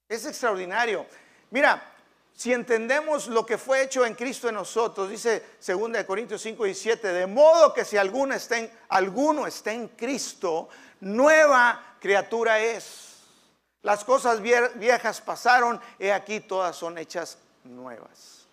[0.09, 1.05] Es extraordinario.
[1.51, 1.90] Mira,
[2.35, 6.75] si entendemos lo que fue hecho en Cristo en nosotros, dice 2 Corintios 5 y
[6.75, 10.69] 7, de modo que si alguno está en, Cristo,
[11.01, 13.09] nueva criatura es.
[13.83, 18.47] Las cosas viejas pasaron, y aquí todas son hechas nuevas.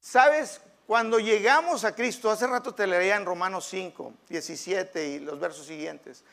[0.00, 0.60] ¿Sabes?
[0.86, 5.66] Cuando llegamos a Cristo, hace rato te leía en Romanos 5, 17 y los versos
[5.66, 6.24] siguientes.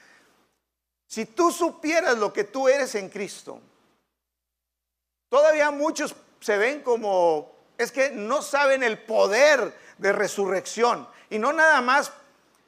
[1.07, 3.61] Si tú supieras lo que tú eres en Cristo,
[5.29, 11.07] todavía muchos se ven como, es que no saben el poder de resurrección.
[11.29, 12.11] Y no nada más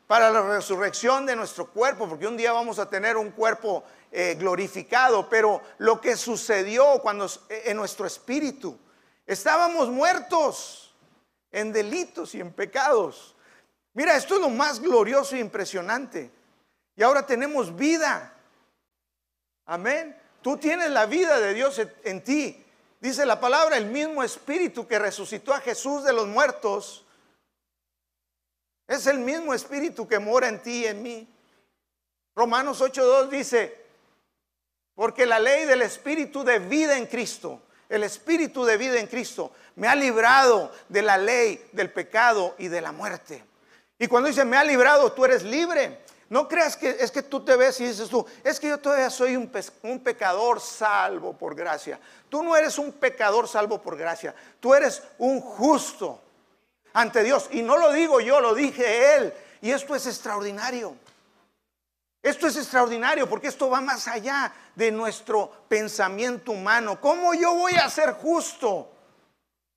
[0.07, 4.35] para la resurrección de nuestro cuerpo, porque un día vamos a tener un cuerpo eh,
[4.37, 8.77] glorificado, pero lo que sucedió cuando en nuestro espíritu,
[9.25, 10.93] estábamos muertos
[11.51, 13.35] en delitos y en pecados.
[13.93, 16.29] Mira, esto es lo más glorioso e impresionante.
[16.95, 18.33] Y ahora tenemos vida.
[19.65, 20.17] Amén.
[20.41, 22.65] Tú tienes la vida de Dios en ti.
[23.01, 27.03] Dice la palabra, el mismo espíritu que resucitó a Jesús de los muertos,
[28.87, 31.27] es el mismo espíritu que mora en ti y en mí.
[32.35, 33.75] Romanos 8.2 dice,
[34.93, 39.51] porque la ley del espíritu de vida en Cristo, el espíritu de vida en Cristo,
[39.77, 43.43] me ha librado de la ley del pecado y de la muerte.
[43.97, 46.01] Y cuando dice, me ha librado, tú eres libre.
[46.31, 49.09] No creas que es que tú te ves y dices tú, es que yo todavía
[49.09, 49.51] soy un,
[49.83, 51.99] un, pecador salvo por gracia.
[52.29, 56.21] Tú no eres un pecador salvo por gracia, tú eres un justo
[56.93, 57.49] ante Dios.
[57.51, 59.33] Y no lo digo yo, lo dije Él.
[59.59, 60.95] Y esto es extraordinario.
[62.23, 67.01] Esto es extraordinario porque esto va más allá de nuestro pensamiento humano.
[67.01, 68.89] ¿Cómo yo voy a ser justo?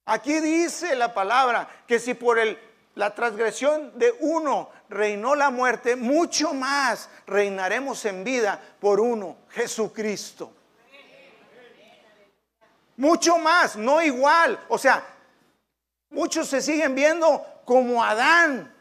[0.05, 2.57] Aquí dice la palabra que si por el
[2.95, 10.53] la transgresión de uno reinó la muerte, mucho más reinaremos en vida por uno, Jesucristo.
[12.97, 14.65] Mucho más, no igual.
[14.69, 15.05] O sea,
[16.15, 18.73] Muchos se siguen viendo como Adán.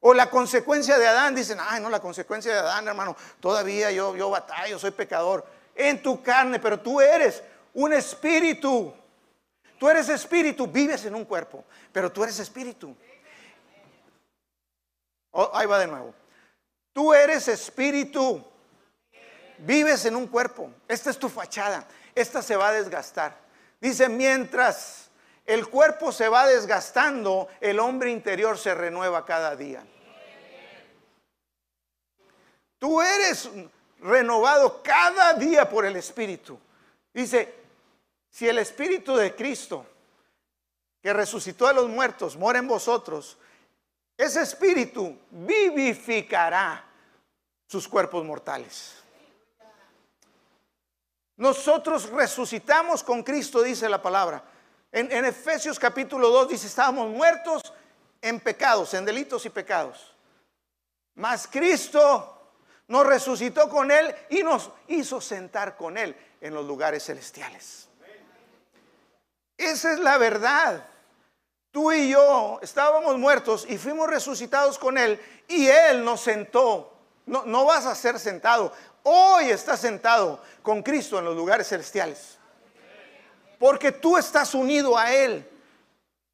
[0.00, 1.34] O la consecuencia de Adán.
[1.34, 3.16] Dicen, ay, no, la consecuencia de Adán, hermano.
[3.38, 5.46] Todavía yo, yo batallo, soy pecador.
[5.74, 7.42] En tu carne, pero tú eres
[7.74, 8.92] un espíritu.
[9.78, 12.94] Tú eres espíritu, vives en un cuerpo, pero tú eres espíritu.
[15.32, 16.14] Oh, ahí va de nuevo.
[16.92, 18.44] Tú eres espíritu,
[19.58, 20.70] vives en un cuerpo.
[20.88, 21.86] Esta es tu fachada.
[22.14, 23.36] Esta se va a desgastar.
[23.80, 25.10] Dice, mientras
[25.46, 29.84] el cuerpo se va desgastando, el hombre interior se renueva cada día.
[32.78, 33.48] Tú eres
[34.00, 36.58] renovado cada día por el Espíritu.
[37.12, 37.54] Dice,
[38.30, 39.86] si el Espíritu de Cristo,
[41.02, 43.38] que resucitó a los muertos, mora en vosotros,
[44.20, 46.84] ese Espíritu vivificará
[47.66, 48.96] sus cuerpos mortales.
[51.36, 54.44] Nosotros resucitamos con Cristo, dice la palabra.
[54.92, 57.72] En, Efesios capítulo 2 dice, estábamos muertos
[58.20, 60.14] en pecados, en delitos y pecados.
[61.14, 62.52] Mas Cristo
[62.88, 67.88] nos resucitó con Él y nos hizo sentar con Él en los lugares celestiales.
[69.56, 70.89] Esa es la verdad.
[71.70, 76.92] Tú y yo estábamos muertos y fuimos resucitados con Él y Él nos sentó.
[77.26, 78.72] No, vas a ser sentado.
[79.04, 82.38] Hoy estás sentado con Cristo en los lugares celestiales.
[83.58, 85.48] Porque tú estás unido a Él.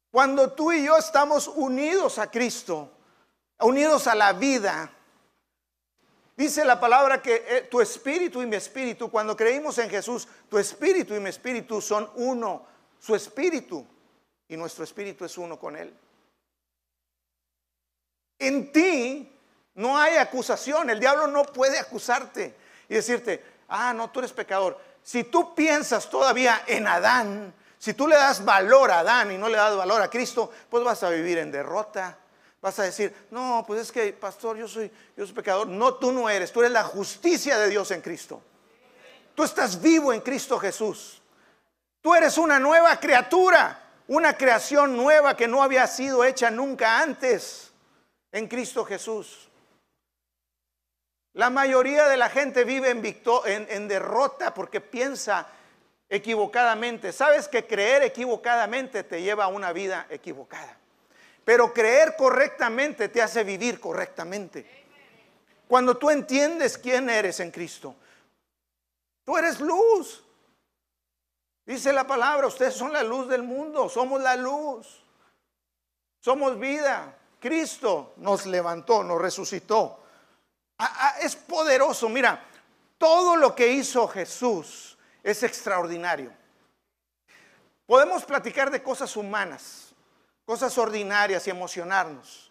[0.09, 2.89] Cuando tú y yo estamos unidos a Cristo,
[3.59, 4.89] unidos a la vida,
[6.35, 10.57] dice la palabra que eh, tu espíritu y mi espíritu, cuando creímos en Jesús, tu
[10.57, 12.65] espíritu y mi espíritu son uno
[12.99, 13.85] su espíritu
[14.47, 15.93] y nuestro espíritu es uno con Él.
[18.39, 19.31] En ti
[19.75, 22.55] no hay acusación, el diablo no puede acusarte
[22.89, 24.79] y decirte, ah, no, tú eres pecador.
[25.03, 29.49] Si tú piensas todavía en Adán, si tú le das valor a Adán y no
[29.49, 32.17] le das valor a Cristo, pues vas a vivir en derrota.
[32.61, 35.67] Vas a decir, no, pues es que, pastor, yo soy, yo soy pecador.
[35.67, 38.41] No, tú no eres, tú eres la justicia de Dios en Cristo.
[39.35, 41.21] Tú estás vivo en Cristo Jesús.
[42.01, 47.71] Tú eres una nueva criatura, una creación nueva que no había sido hecha nunca antes
[48.31, 49.49] en Cristo Jesús.
[51.33, 55.47] La mayoría de la gente vive en, derrota porque piensa
[56.09, 57.11] equivocadamente.
[57.11, 60.77] Sabes que creer equivocadamente te lleva a una vida equivocada.
[61.45, 64.65] Pero creer correctamente te hace vivir correctamente.
[65.67, 67.95] Cuando tú entiendes quién eres en Cristo,
[69.23, 70.23] tú eres luz.
[71.67, 74.87] Dice la palabra, ustedes son la luz del mundo, somos la luz,
[76.21, 77.13] somos vida.
[77.41, 80.01] Cristo nos levantó, nos resucitó.
[81.21, 82.41] Es poderoso, mira,
[82.97, 86.31] todo lo que hizo Jesús es extraordinario.
[87.85, 89.93] Podemos platicar de cosas humanas,
[90.45, 92.49] cosas ordinarias y emocionarnos.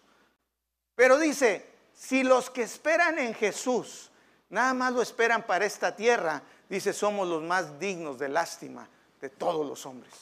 [0.93, 4.11] Pero dice, si los que esperan en Jesús
[4.49, 8.87] nada más lo esperan para esta tierra, dice, somos los más dignos de lástima
[9.21, 10.13] de todos los hombres.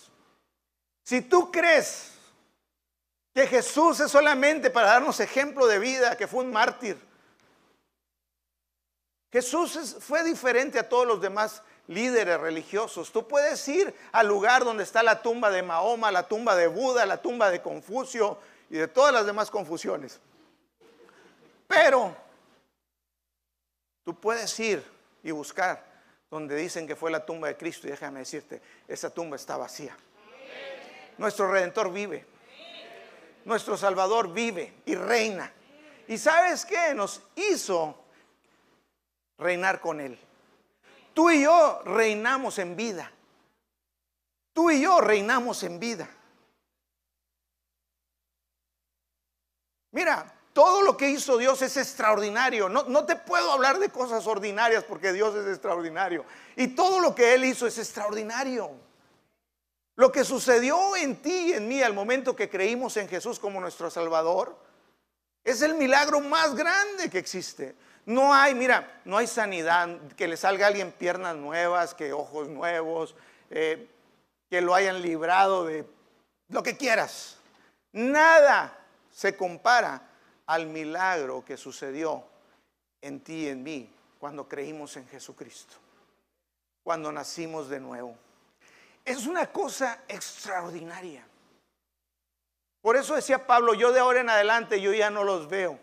[1.04, 2.14] Si tú crees
[3.34, 6.98] que Jesús es solamente para darnos ejemplo de vida, que fue un mártir,
[9.32, 13.12] Jesús fue diferente a todos los demás líderes religiosos.
[13.12, 17.06] Tú puedes ir al lugar donde está la tumba de Mahoma, la tumba de Buda,
[17.06, 18.40] la tumba de Confucio
[18.70, 20.20] y de todas las demás confusiones.
[21.68, 22.16] Pero
[24.04, 24.84] tú puedes ir
[25.22, 25.95] y buscar
[26.36, 29.96] donde dicen que fue la tumba de Cristo y déjame decirte, esa tumba está vacía.
[31.18, 32.26] Nuestro redentor vive.
[33.46, 35.50] Nuestro Salvador vive y reina.
[36.10, 36.94] ¿Y sabes qué?
[36.94, 38.04] Nos hizo
[39.38, 40.20] reinar con Él.
[41.14, 43.10] Tú y yo reinamos en vida.
[44.52, 46.10] Tú y yo reinamos en vida.
[49.92, 52.70] Mira, todo lo que hizo Dios es extraordinario.
[52.70, 56.24] No, no, te puedo hablar de cosas ordinarias porque Dios es extraordinario.
[56.56, 58.72] Y todo lo que Él hizo es extraordinario.
[59.98, 63.60] Lo que sucedió en ti y en mí al momento que creímos en Jesús como
[63.60, 64.58] nuestro Salvador
[65.44, 67.76] es el milagro más grande que existe.
[68.06, 72.48] No hay, mira, no hay sanidad, que le salga a alguien piernas nuevas, que ojos
[72.48, 73.14] nuevos,
[73.50, 73.90] eh,
[74.50, 75.86] que lo hayan librado de
[76.48, 77.36] lo que quieras.
[77.92, 78.80] Nada
[79.12, 80.15] se compara
[80.48, 82.24] al milagro que sucedió
[83.02, 83.90] en ti y en mí
[84.20, 85.76] cuando creímos en Jesucristo,
[86.84, 88.16] cuando nacimos de nuevo.
[89.04, 91.24] Es una cosa extraordinaria.
[92.82, 95.80] Por eso decía Pablo, yo de ahora en adelante yo ya no los veo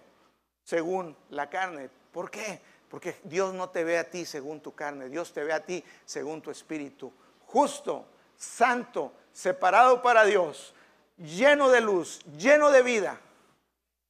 [0.65, 1.91] según la carne.
[2.13, 2.61] ¿Por qué?
[2.89, 5.85] Porque Dios no te ve a ti según tu carne, Dios te ve a ti
[6.05, 7.13] según tu espíritu.
[7.47, 8.07] Justo,
[8.37, 10.75] santo, separado para Dios,
[11.17, 13.21] lleno de luz, lleno de vida,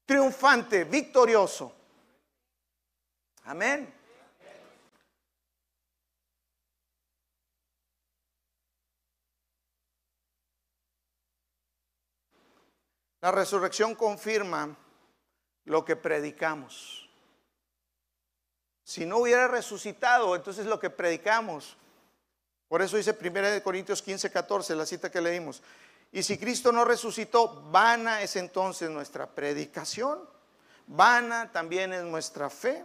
[0.07, 1.75] triunfante, victorioso.
[3.45, 3.93] Amén.
[13.23, 14.77] La resurrección confirma
[15.65, 17.09] lo que predicamos.
[18.83, 21.77] Si no hubiera resucitado, entonces lo que predicamos.
[22.67, 25.63] Por eso dice 1 Corintios 15, 14, la cita que leímos.
[26.13, 30.29] Y si Cristo no resucitó, vana es entonces nuestra predicación,
[30.87, 32.85] vana también es nuestra fe.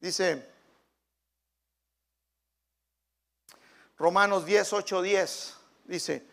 [0.00, 0.54] Dice
[3.96, 5.54] Romanos 10, 8, 10,
[5.84, 6.26] dice,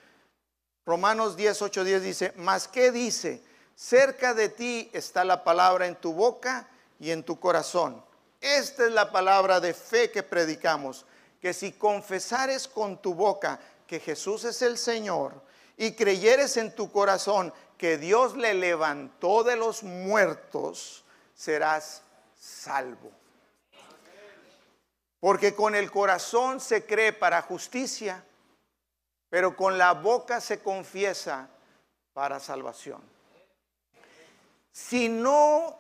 [0.85, 3.43] Romanos 10, 8, 10 dice, mas ¿qué dice?
[3.75, 6.67] Cerca de ti está la palabra en tu boca
[6.99, 8.03] y en tu corazón.
[8.39, 11.05] Esta es la palabra de fe que predicamos,
[11.41, 15.33] que si confesares con tu boca que Jesús es el Señor
[15.75, 22.03] y creyeres en tu corazón que Dios le levantó de los muertos, serás
[22.39, 23.11] salvo.
[25.19, 28.23] Porque con el corazón se cree para justicia,
[29.29, 31.49] pero con la boca se confiesa
[32.13, 33.01] para salvación.
[34.71, 35.79] Si no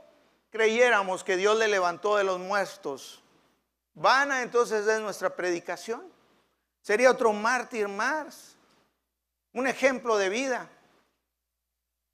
[0.49, 3.20] creyéramos que Dios le levantó de los muertos,
[3.93, 6.01] vana entonces es nuestra predicación.
[6.81, 8.55] Sería otro mártir más,
[9.53, 10.69] un ejemplo de vida.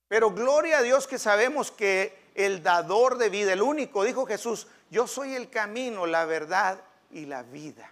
[0.08, 4.68] Pero gloria a Dios que sabemos que el dador de vida, el único, dijo Jesús,
[4.90, 7.92] yo soy el camino, la verdad y la vida.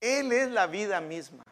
[0.00, 1.44] Él es la vida misma.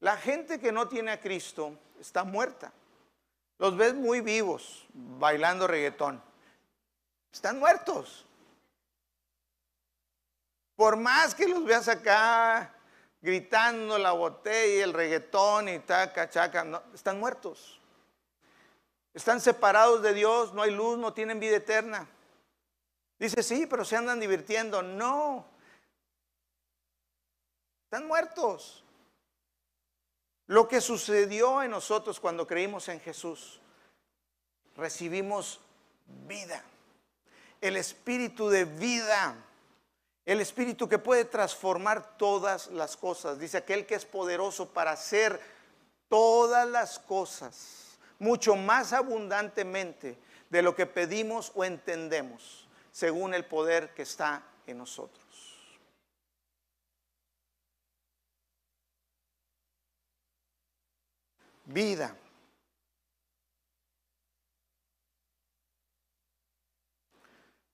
[0.00, 2.72] La gente que no tiene a Cristo está muerta.
[3.58, 6.22] Los ves muy vivos bailando reggaetón.
[7.32, 8.24] Están muertos.
[10.76, 12.74] Por más que los veas acá
[13.20, 17.80] gritando la botella el reggaetón y taca, chaca, están muertos.
[19.12, 22.06] Están separados de Dios, no hay luz, no tienen vida eterna.
[23.18, 24.82] Dice, sí, pero se andan divirtiendo.
[24.82, 25.44] No.
[27.84, 28.84] Están muertos.
[30.46, 33.60] Lo que sucedió en nosotros cuando creímos en Jesús,
[34.76, 35.60] recibimos
[36.06, 36.62] vida.
[37.60, 39.36] El espíritu de vida.
[40.24, 43.38] El espíritu que puede transformar todas las cosas.
[43.38, 45.40] Dice aquel que es poderoso para hacer
[46.08, 50.18] todas las cosas mucho más abundantemente
[50.50, 55.24] de lo que pedimos o entendemos según el poder que está en nosotros.
[61.64, 62.16] Vida.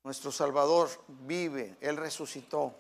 [0.05, 2.75] Nuestro Salvador vive, Él resucitó.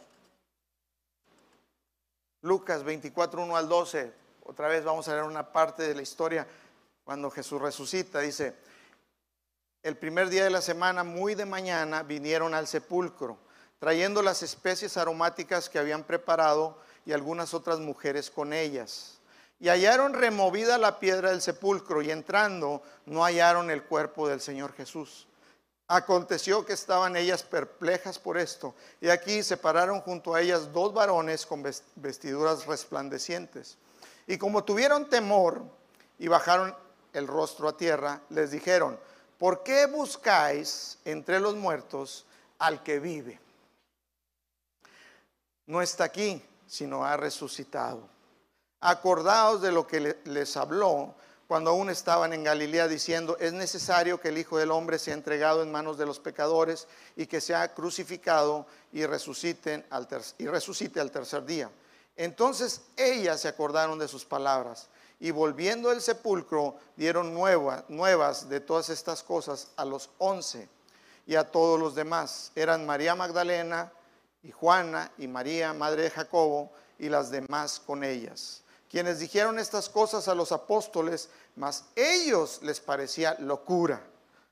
[2.43, 4.13] Lucas 24, 1 al 12,
[4.45, 6.47] otra vez vamos a ver una parte de la historia
[7.03, 8.21] cuando Jesús resucita.
[8.21, 8.55] Dice,
[9.83, 13.39] el primer día de la semana, muy de mañana, vinieron al sepulcro,
[13.79, 19.19] trayendo las especies aromáticas que habían preparado y algunas otras mujeres con ellas.
[19.61, 24.75] Y hallaron removida la piedra del sepulcro y entrando no hallaron el cuerpo del Señor
[24.75, 25.27] Jesús.
[25.87, 30.95] Aconteció que estaban ellas perplejas por esto, y aquí se pararon junto a ellas dos
[30.95, 31.63] varones con
[31.97, 33.77] vestiduras resplandecientes.
[34.27, 35.63] Y como tuvieron temor
[36.19, 36.75] y bajaron
[37.13, 38.99] el rostro a tierra, les dijeron,
[39.39, 42.25] ¿por qué buscáis entre los muertos
[42.59, 43.39] al que vive?
[45.67, 48.09] No está aquí, sino ha resucitado.
[48.81, 51.15] Acordaos de lo que les habló
[51.47, 55.63] cuando aún estaban en Galilea diciendo, es necesario que el Hijo del Hombre sea entregado
[55.63, 61.71] en manos de los pecadores y que sea crucificado y, resucite al tercer día.
[62.17, 64.89] Entonces ellas se acordaron de sus palabras
[65.21, 70.69] y volviendo el sepulcro dieron nuevas de todas estas cosas a los once
[71.27, 72.53] y a todos los demás.
[72.55, 73.93] Eran María Magdalena
[74.43, 78.64] y Juana y María, madre de Jacobo, y las demás con ellas.
[78.95, 84.01] Quienes dijeron estas cosas a los apóstoles, mas ellos les parecía locura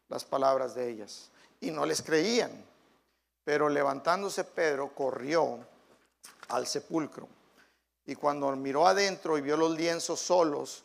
[0.08, 1.30] las palabras de ellas
[1.60, 2.50] y no les creían.
[3.44, 5.60] Pero levantándose Pedro corrió
[6.48, 7.28] al sepulcro
[8.04, 10.82] y cuando miró adentro y vio los lienzos solos,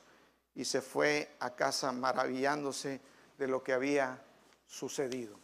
[0.53, 3.01] y se fue a casa maravillándose
[3.39, 4.21] de lo que había
[4.67, 5.35] sucedido.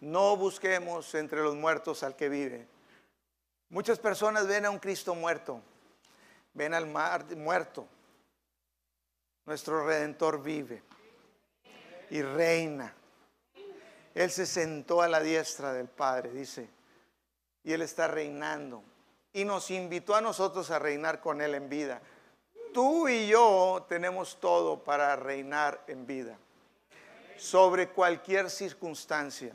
[0.00, 2.79] No busquemos entre los muertos al que vive.
[3.70, 5.62] Muchas personas ven a un Cristo muerto,
[6.54, 7.86] ven al mar muerto.
[9.46, 10.82] Nuestro redentor vive
[12.10, 12.92] y reina.
[14.14, 16.68] Él se sentó a la diestra del Padre, dice,
[17.62, 18.82] y Él está reinando.
[19.32, 22.00] Y nos invitó a nosotros a reinar con Él en vida.
[22.74, 26.36] Tú y yo tenemos todo para reinar en vida,
[27.36, 29.52] sobre cualquier circunstancia.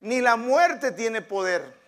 [0.00, 1.87] Ni la muerte tiene poder.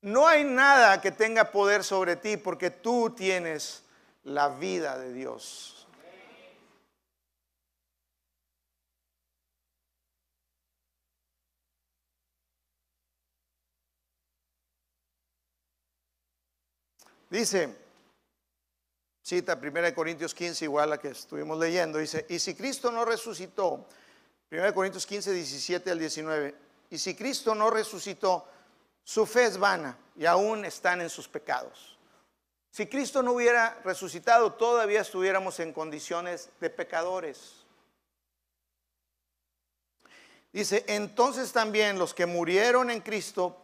[0.00, 3.82] No hay nada que tenga poder sobre ti porque tú tienes
[4.24, 5.78] la vida de Dios.
[17.30, 17.76] Dice,
[19.22, 23.86] cita 1 Corintios 15, igual a que estuvimos leyendo, dice, y si Cristo no resucitó,
[24.50, 26.54] 1 Corintios 15, 17 al 19,
[26.88, 28.48] y si Cristo no resucitó,
[29.08, 31.96] su fe es vana y aún están en sus pecados.
[32.70, 37.64] Si Cristo no hubiera resucitado, todavía estuviéramos en condiciones de pecadores.
[40.52, 43.56] Dice, entonces también los que murieron en Cristo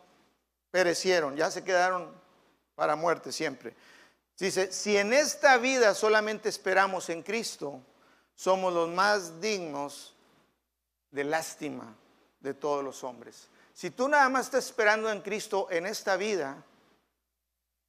[0.71, 2.11] perecieron, ya se quedaron
[2.75, 3.75] para muerte siempre.
[4.39, 7.83] Dice, si en esta vida solamente esperamos en Cristo,
[8.35, 10.15] somos los más dignos
[11.11, 11.95] de lástima
[12.41, 13.51] de todos los hombres.
[13.75, 16.65] Si tú nada más estás esperando en Cristo en esta vida,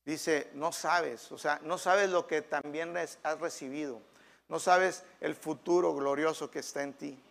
[0.03, 4.01] dice, no sabes, o sea, no sabes lo que también has recibido,
[4.49, 7.23] no sabes el futuro glorioso que está en ti.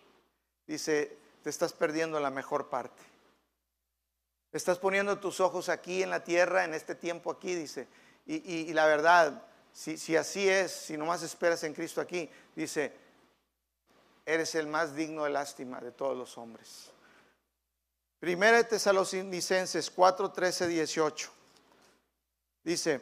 [0.68, 3.02] Dice, te estás perdiendo la mejor parte.
[4.52, 7.88] Estás poniendo tus ojos aquí en la tierra, en este tiempo aquí, dice.
[8.24, 9.42] Y, la verdad,
[9.72, 12.92] si, si, así es, si nomás esperas en Cristo aquí, dice,
[14.24, 16.93] eres el más digno de lástima de todos los hombres.
[18.24, 21.30] Primera de Tesalonicenses 4, 13, 18.
[22.64, 22.98] Dice,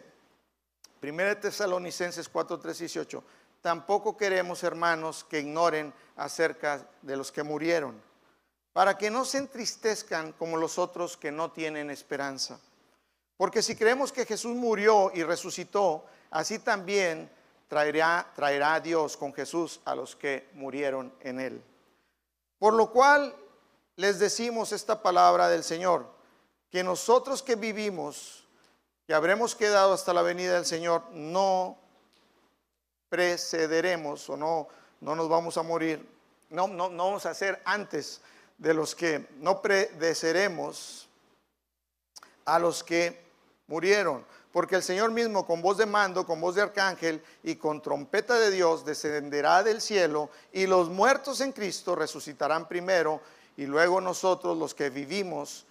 [0.99, 3.25] Primera de Tesalonicenses 4, 13, 18.
[3.61, 8.03] Tampoco queremos, hermanos, que ignoren acerca de los que murieron
[8.73, 12.59] para que no se entristezcan como los otros que no tienen esperanza.
[13.37, 17.31] Porque si creemos que Jesús murió y resucitó, así también
[17.69, 21.63] traerá, traerá a Dios con Jesús a los que murieron en él.
[22.59, 23.33] Por lo cual
[23.97, 26.07] les decimos esta palabra del Señor,
[26.71, 28.45] que nosotros que vivimos,
[29.07, 31.77] que habremos quedado hasta la venida del Señor, no
[33.09, 34.69] precederemos o no,
[35.01, 36.09] no nos vamos a morir,
[36.49, 38.21] no, no, no vamos a hacer antes
[38.59, 41.09] de los que no predeceremos
[42.45, 43.23] a los que
[43.67, 44.25] murieron.
[44.53, 48.39] Porque el Señor mismo con voz de mando, con voz de arcángel y con trompeta
[48.39, 53.23] de Dios descenderá del cielo y los muertos en Cristo resucitarán primero
[53.57, 55.67] y luego nosotros los que vivimos,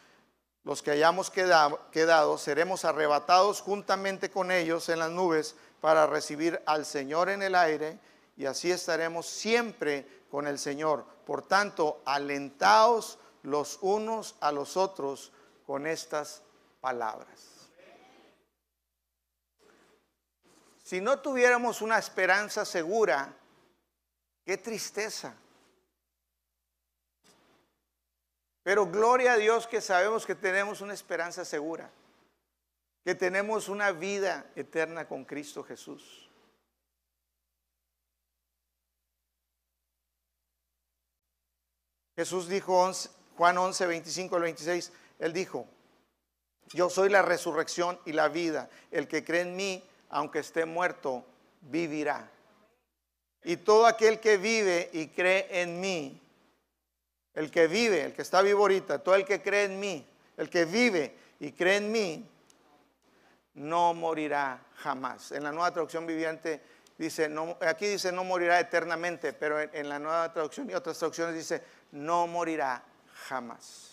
[0.63, 6.85] los que hayamos quedado, seremos arrebatados juntamente con ellos en las nubes para recibir al
[6.85, 7.99] Señor en el aire
[8.37, 11.05] y así estaremos siempre con el Señor.
[11.25, 15.31] Por tanto, alentaos los unos a los otros
[15.65, 16.41] con estas
[16.79, 17.51] palabras.
[20.83, 23.33] Si no tuviéramos una esperanza segura,
[24.45, 25.33] qué tristeza.
[28.63, 31.91] Pero gloria a Dios que sabemos que tenemos una esperanza segura,
[33.03, 36.29] que tenemos una vida eterna con Cristo Jesús.
[42.15, 42.91] Jesús dijo,
[43.35, 45.67] Juan 11, 25 al 26, él dijo,
[46.73, 48.69] yo soy la resurrección y la vida.
[48.91, 51.25] El que cree en mí, aunque esté muerto,
[51.61, 52.29] vivirá.
[53.43, 56.21] Y todo aquel que vive y cree en mí,
[57.35, 60.07] el que vive, el que está vivo ahorita, todo el que cree en mí,
[60.37, 62.29] el que vive y cree en mí,
[63.53, 65.31] no morirá jamás.
[65.31, 66.61] En la nueva traducción viviente
[66.97, 71.35] dice, no, aquí dice no morirá eternamente, pero en la nueva traducción y otras traducciones
[71.35, 72.83] dice no morirá
[73.27, 73.91] jamás.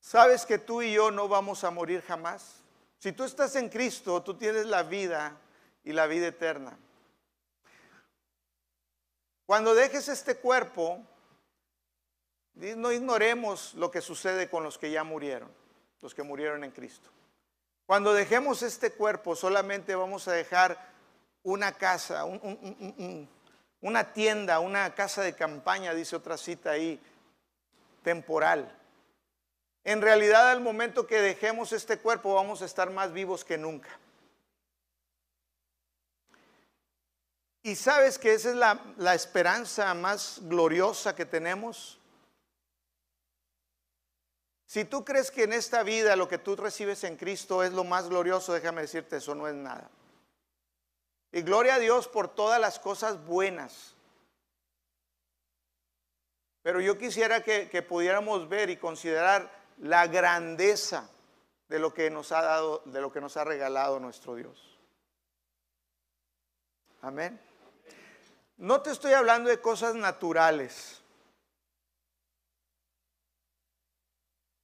[0.00, 2.56] ¿Sabes que tú y yo no vamos a morir jamás?
[2.98, 5.36] Si tú estás en Cristo, tú tienes la vida
[5.84, 6.76] y la vida eterna.
[9.46, 11.00] Cuando dejes este cuerpo,
[12.58, 15.50] no ignoremos lo que sucede con los que ya murieron,
[16.00, 17.08] los que murieron en Cristo.
[17.86, 20.78] Cuando dejemos este cuerpo, solamente vamos a dejar
[21.42, 23.28] una casa, un,
[23.80, 27.00] una tienda, una casa de campaña, dice otra cita ahí,
[28.02, 28.76] temporal.
[29.84, 33.88] En realidad, al momento que dejemos este cuerpo, vamos a estar más vivos que nunca.
[37.62, 41.97] Y sabes que esa es la, la esperanza más gloriosa que tenemos.
[44.68, 47.84] Si tú crees que en esta vida lo que tú recibes en Cristo es lo
[47.84, 49.88] más glorioso, déjame decirte, eso no es nada.
[51.32, 53.94] Y gloria a Dios por todas las cosas buenas.
[56.60, 61.08] Pero yo quisiera que, pudiéramos ver y considerar la grandeza
[61.70, 64.78] de lo que nos ha dado, de lo que nos ha regalado nuestro Dios.
[67.00, 67.40] Amén.
[68.58, 70.97] No te estoy hablando de cosas naturales.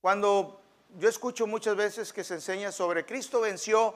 [0.05, 0.61] Cuando
[0.99, 3.95] yo escucho muchas veces que se enseña sobre Cristo venció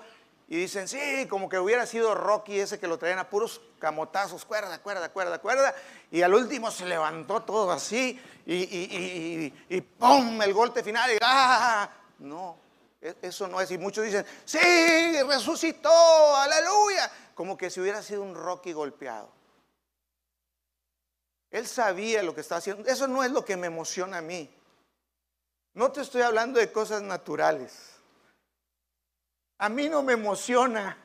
[0.48, 4.46] y dicen, sí, como que hubiera sido Rocky ese que lo traían a puros camotazos,
[4.46, 5.74] cuerda, cuerda, cuerda, cuerda,
[6.10, 10.40] y al último se levantó todo así y, y, y, y ¡pum!
[10.40, 11.90] el golpe final y ¡ah!
[12.20, 12.56] No,
[13.02, 13.70] e, eso no es.
[13.70, 15.90] Y muchos dicen, sí, resucitó,
[16.36, 19.28] aleluya, como que si hubiera sido un Rocky golpeado.
[21.50, 22.88] Él sabía lo que estaba haciendo.
[22.88, 24.50] Eso no es lo que me emociona a mí.
[25.78, 27.72] No te estoy hablando de cosas naturales.
[29.58, 30.98] A mí no me emociona.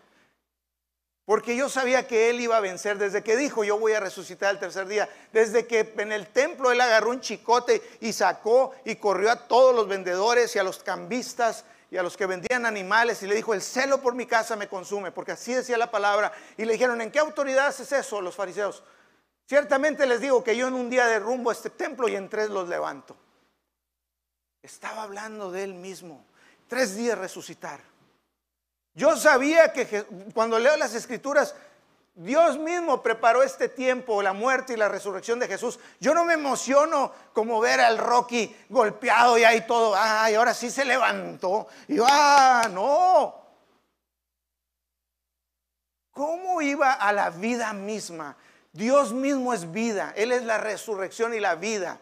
[1.25, 4.49] Porque yo sabía que Él iba a vencer desde que dijo, yo voy a resucitar
[4.49, 5.07] el tercer día.
[5.31, 9.75] Desde que en el templo Él agarró un chicote y sacó y corrió a todos
[9.75, 13.53] los vendedores y a los cambistas y a los que vendían animales y le dijo,
[13.53, 16.33] el celo por mi casa me consume, porque así decía la palabra.
[16.57, 18.81] Y le dijeron, ¿en qué autoridad haces eso los fariseos?
[19.45, 22.67] Ciertamente les digo que yo en un día derrumbo este templo y en tres los
[22.67, 23.15] levanto.
[24.63, 26.23] Estaba hablando de él mismo.
[26.67, 27.81] Tres días resucitar.
[28.95, 30.03] Yo sabía que
[30.33, 31.53] cuando leo las escrituras,
[32.15, 35.79] Dios mismo preparó este tiempo, la muerte y la resurrección de Jesús.
[35.99, 40.69] Yo no me emociono como ver al Rocky golpeado y ahí todo, ay, ahora sí
[40.69, 41.67] se levantó.
[41.87, 43.43] Y yo, ah, no.
[46.11, 48.37] ¿Cómo iba a la vida misma?
[48.71, 51.99] Dios mismo es vida, Él es la resurrección y la vida.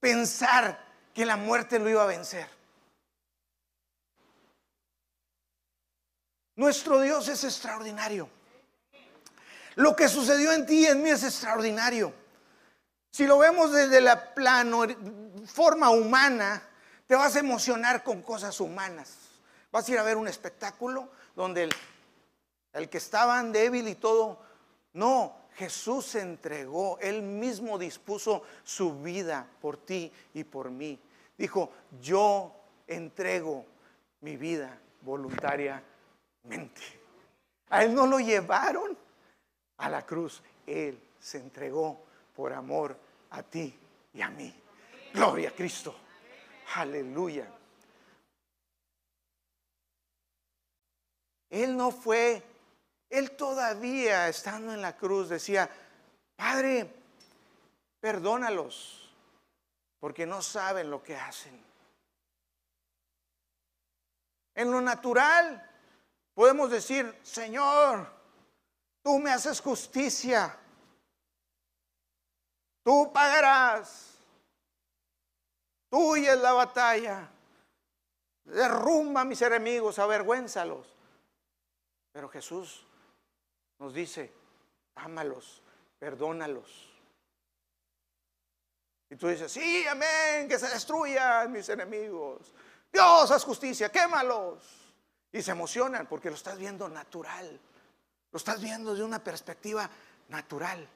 [0.00, 0.78] Pensar
[1.14, 2.48] que la muerte lo iba a vencer.
[6.56, 8.28] Nuestro Dios es extraordinario.
[9.76, 12.12] Lo que sucedió en ti y en mí es extraordinario.
[13.12, 14.82] Si lo vemos desde la plano,
[15.46, 16.62] forma humana,
[17.06, 19.14] te vas a emocionar con cosas humanas.
[19.70, 21.70] Vas a ir a ver un espectáculo donde
[22.72, 24.40] el, que estaban débil y todo
[24.92, 30.96] no, Jesús se entregó, Él mismo dispuso su vida por ti y por mí.
[31.36, 32.54] Dijo, yo
[32.86, 33.66] entrego
[34.20, 35.82] mi vida voluntariamente.
[37.70, 38.96] A Él no lo llevaron
[39.78, 42.04] a la cruz, Él se entregó
[42.36, 42.96] por amor
[43.30, 43.76] a ti
[44.14, 44.54] y a mí.
[45.12, 45.92] Gloria a Cristo.
[46.76, 47.52] Aleluya.
[51.50, 52.44] Él no fue
[53.08, 55.70] él todavía, estando en la cruz, decía,
[56.36, 56.94] Padre,
[58.00, 59.10] perdónalos,
[59.98, 61.64] porque no saben lo que hacen.
[64.54, 65.64] En lo natural
[66.34, 68.08] podemos decir, Señor,
[69.02, 70.56] tú me haces justicia,
[72.82, 74.18] tú pagarás,
[75.88, 77.30] tuya es la batalla,
[78.44, 80.86] derrumba a mis enemigos, avergüénzalos.
[82.12, 82.87] Pero Jesús
[83.78, 84.32] nos dice,
[84.96, 85.62] ámalos,
[85.98, 86.88] perdónalos.
[89.10, 92.52] Y tú dices, sí, amén, que se destruyan mis enemigos.
[92.92, 94.64] Dios, haz justicia, quémalos.
[95.32, 97.58] Y se emocionan porque lo estás viendo natural.
[98.30, 99.88] Lo estás viendo de una perspectiva
[100.28, 100.86] natural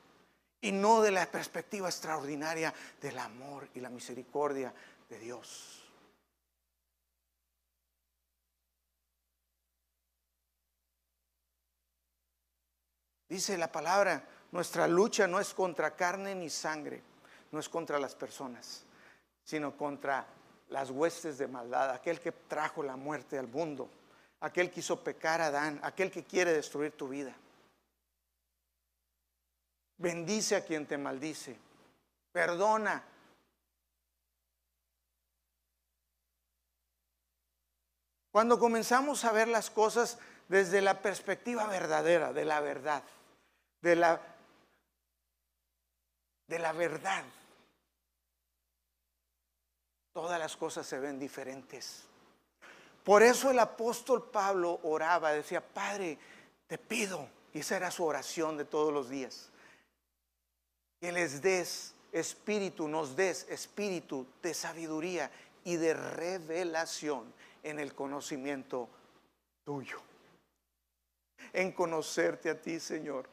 [0.61, 4.72] y no de la perspectiva extraordinaria del amor y la misericordia
[5.09, 5.82] de Dios.
[13.33, 17.03] Dice la palabra, nuestra lucha no es contra carne ni sangre,
[17.51, 18.85] no es contra las personas,
[19.43, 20.26] sino contra
[20.68, 23.89] las huestes de maldad, aquel que trajo la muerte al mundo,
[24.41, 27.35] aquel que hizo pecar a Adán, aquel que quiere destruir tu vida.
[29.97, 31.59] Bendice a quien te maldice,
[32.33, 33.03] perdona.
[38.30, 40.18] Cuando comenzamos a ver las cosas
[40.49, 43.03] desde la perspectiva verdadera, de la verdad,
[43.83, 44.20] de la,
[46.47, 47.24] de la verdad,
[50.12, 52.05] todas las cosas se ven diferentes.
[53.05, 56.16] Por eso el apóstol Pablo oraba, decía, Padre,
[56.68, 59.51] te pido, y esa era su oración de todos los días,
[61.01, 65.30] que les des espíritu, nos des espíritu de sabiduría
[65.64, 67.33] y de revelación
[67.64, 68.89] en el conocimiento
[69.64, 70.01] tuyo,
[71.53, 73.28] en conocerte a ti, Señor.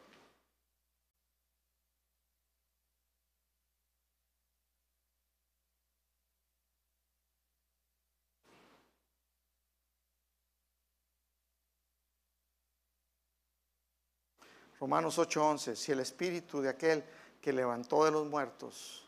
[14.80, 17.04] Romanos 8:11, si el espíritu de aquel
[17.40, 19.06] que levantó de los muertos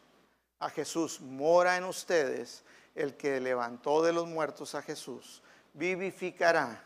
[0.58, 2.62] a Jesús mora en ustedes,
[2.94, 5.42] el que levantó de los muertos a Jesús
[5.72, 6.84] vivificará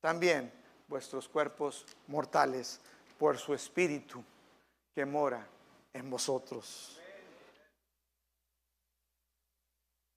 [0.00, 0.52] también
[0.86, 2.80] vuestros cuerpos mortales
[3.18, 4.22] por su espíritu
[4.94, 5.44] que mora
[5.92, 7.00] en vosotros.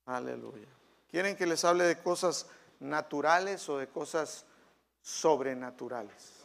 [0.06, 0.68] Aleluya.
[1.10, 2.46] ¿Quieren que les hable de cosas
[2.78, 4.44] naturales o de cosas
[5.02, 6.41] sobrenaturales?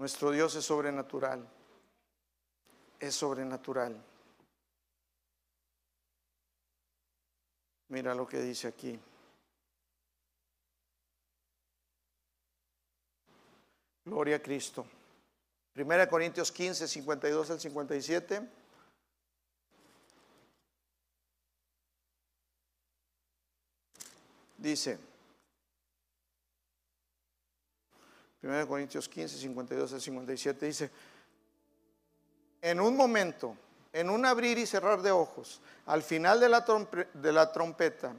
[0.00, 1.46] Nuestro Dios es sobrenatural.
[2.98, 4.02] Es sobrenatural.
[7.88, 8.98] Mira lo que dice aquí.
[14.06, 14.86] Gloria a Cristo.
[15.74, 18.48] Primera Corintios 15, 52 al 57.
[24.56, 25.09] Dice,
[28.42, 30.90] 1 Corintios 15, 52 al 57 dice,
[32.62, 33.56] en un momento,
[33.92, 36.64] en un abrir y cerrar de ojos, al final de la,
[37.14, 38.14] de la trompeta,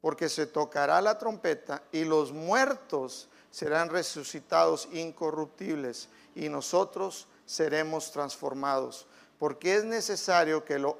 [0.00, 9.06] porque se tocará la trompeta y los muertos serán resucitados incorruptibles y nosotros seremos transformados,
[9.38, 10.98] porque es necesario que lo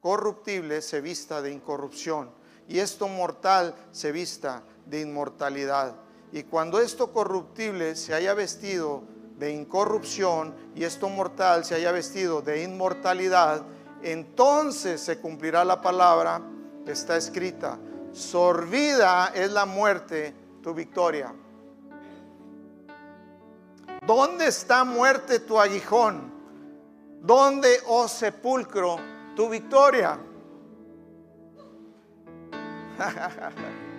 [0.00, 2.30] corruptible se vista de incorrupción
[2.68, 5.94] y esto mortal se vista de inmortalidad.
[6.32, 9.02] Y cuando esto corruptible se haya vestido
[9.38, 13.62] de incorrupción y esto mortal se haya vestido de inmortalidad,
[14.02, 16.40] entonces se cumplirá la palabra
[16.84, 17.78] que está escrita.
[18.12, 21.34] Sorbida es la muerte, tu victoria.
[24.06, 26.32] ¿Dónde está muerte tu aguijón?
[27.20, 28.96] ¿Dónde, oh sepulcro,
[29.34, 30.18] tu victoria?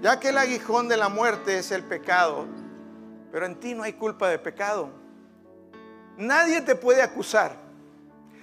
[0.00, 2.46] Ya que el aguijón de la muerte es el pecado,
[3.32, 4.90] pero en ti no hay culpa de pecado.
[6.16, 7.56] Nadie te puede acusar.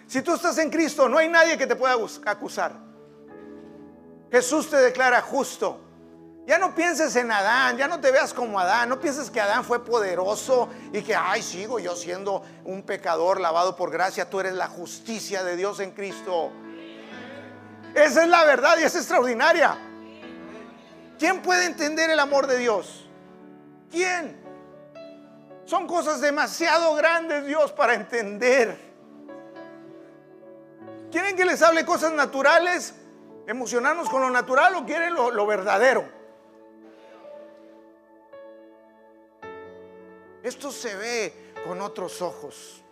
[0.08, 2.74] Si tú estás en Cristo, no hay nadie que te pueda acusar.
[4.32, 5.82] Jesús te declara justo.
[6.46, 9.64] Ya no pienses en Adán, ya no te veas como Adán, no pienses que Adán
[9.64, 14.54] fue poderoso y que, ay, sigo yo siendo un pecador lavado por gracia, tú eres
[14.54, 16.52] la justicia de Dios en Cristo.
[17.96, 19.78] Esa es la verdad y es extraordinaria.
[21.18, 23.08] ¿Quién puede entender el amor de Dios?
[23.90, 24.38] ¿Quién?
[25.64, 28.78] Son cosas demasiado grandes, Dios, para entender.
[31.10, 32.94] ¿Quieren que les hable cosas naturales?
[33.48, 36.04] ¿Emocionarnos con lo natural o quieren lo, lo verdadero?
[40.44, 42.84] Esto se ve con otros ojos.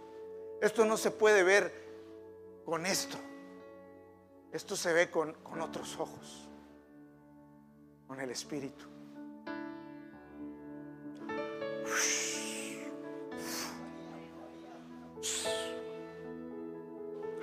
[0.62, 1.74] Esto no se puede ver
[2.64, 3.18] con esto.
[4.54, 6.48] Esto se ve con, otros ojos,
[8.08, 8.86] con el Espíritu.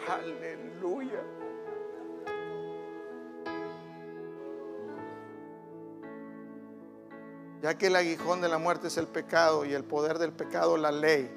[0.08, 1.20] Aleluya.
[7.60, 10.76] Ya que el aguijón de la muerte es el pecado y el poder del pecado
[10.76, 11.28] la ley,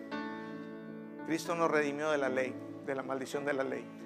[1.25, 2.55] Cristo nos redimió de la ley,
[2.85, 4.02] de la maldición de la ley.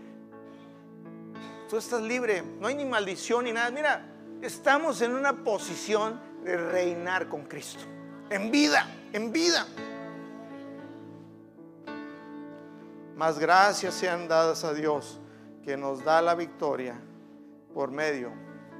[1.70, 3.70] Tú estás libre, no hay ni maldición ni nada.
[3.72, 4.06] Mira,
[4.42, 7.84] estamos en una posición de reinar con Cristo.
[8.30, 9.68] En vida, en vida.
[13.18, 15.20] Más gracias sean dadas a Dios
[15.64, 16.96] que nos da la victoria
[17.74, 18.32] por medio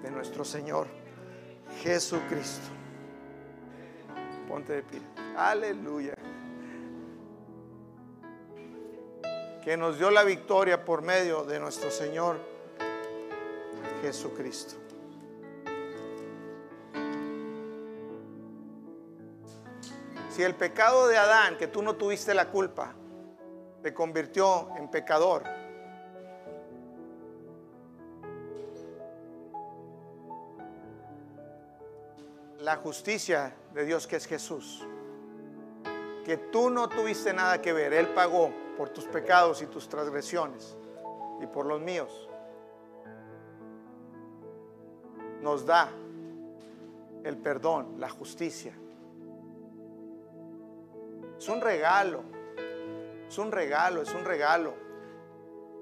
[0.02, 0.88] de nuestro Señor
[1.82, 2.68] Jesucristo.
[4.48, 5.02] Ponte de pie.
[5.36, 6.14] Aleluya.
[9.62, 12.57] Que nos dio la victoria por medio de nuestro Señor
[14.02, 14.76] Jesucristo.
[20.30, 22.94] Si el pecado de Adán, que tú no tuviste la culpa,
[23.82, 25.44] te convirtió en pecador,
[32.60, 34.86] la justicia de Dios que es Jesús,
[36.26, 40.78] que tú no tuviste nada que ver, Él pagó por tus pecados y tus transgresiones
[41.42, 42.30] y por los míos.
[45.48, 45.90] Nos da
[47.24, 48.74] el perdón, la justicia.
[51.40, 52.22] Es un regalo,
[53.30, 54.74] es un regalo, es un regalo.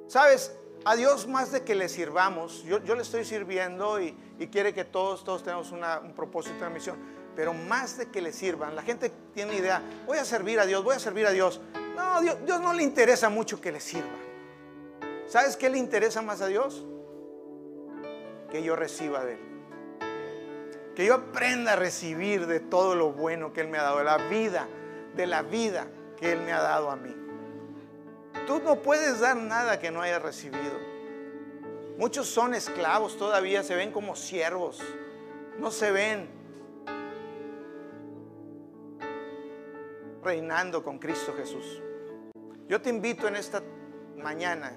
[0.08, 0.56] ¿Sabes?
[0.84, 4.16] A Dios más de que le sirvamos, yo, le estoy sirviendo y,
[4.52, 6.98] quiere que todos, todos tenemos un propósito, una misión,
[7.36, 10.84] pero más de que le sirvan, la gente tiene idea, voy a servir a Dios,
[10.84, 11.60] voy a servir a Dios.
[11.96, 14.20] No, Dios, Dios no le interesa mucho que le sirva.
[15.26, 16.86] ¿Sabes qué le interesa más a Dios?
[18.56, 19.55] que yo reciba de Él.
[20.96, 24.06] Que yo aprenda a recibir de todo lo bueno que Él me ha dado, de
[24.06, 24.68] la vida,
[25.16, 25.88] de la vida
[26.18, 27.16] que Él me ha dado a mí.
[28.48, 30.80] Tú no puedes dar nada que no hayas recibido.
[31.98, 34.82] Muchos son esclavos todavía, se ven como siervos,
[35.58, 36.30] no se ven
[40.24, 41.82] reinando con Cristo Jesús.
[42.68, 43.62] Yo te invito en esta
[44.18, 44.74] mañana,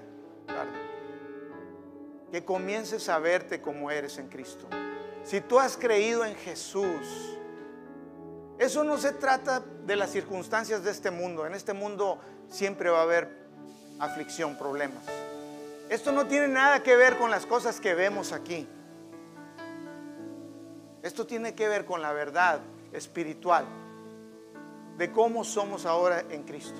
[2.31, 4.67] que comiences a verte como eres en Cristo.
[5.23, 7.37] Si tú has creído en Jesús,
[8.57, 11.45] eso no se trata de las circunstancias de este mundo.
[11.45, 13.29] En este mundo siempre va a haber
[13.99, 15.03] aflicción, problemas.
[15.89, 18.67] Esto no tiene nada que ver con las cosas que vemos aquí.
[21.01, 22.59] Esto tiene que ver con la verdad
[22.91, 23.65] espiritual
[24.97, 26.79] de cómo somos ahora en Cristo.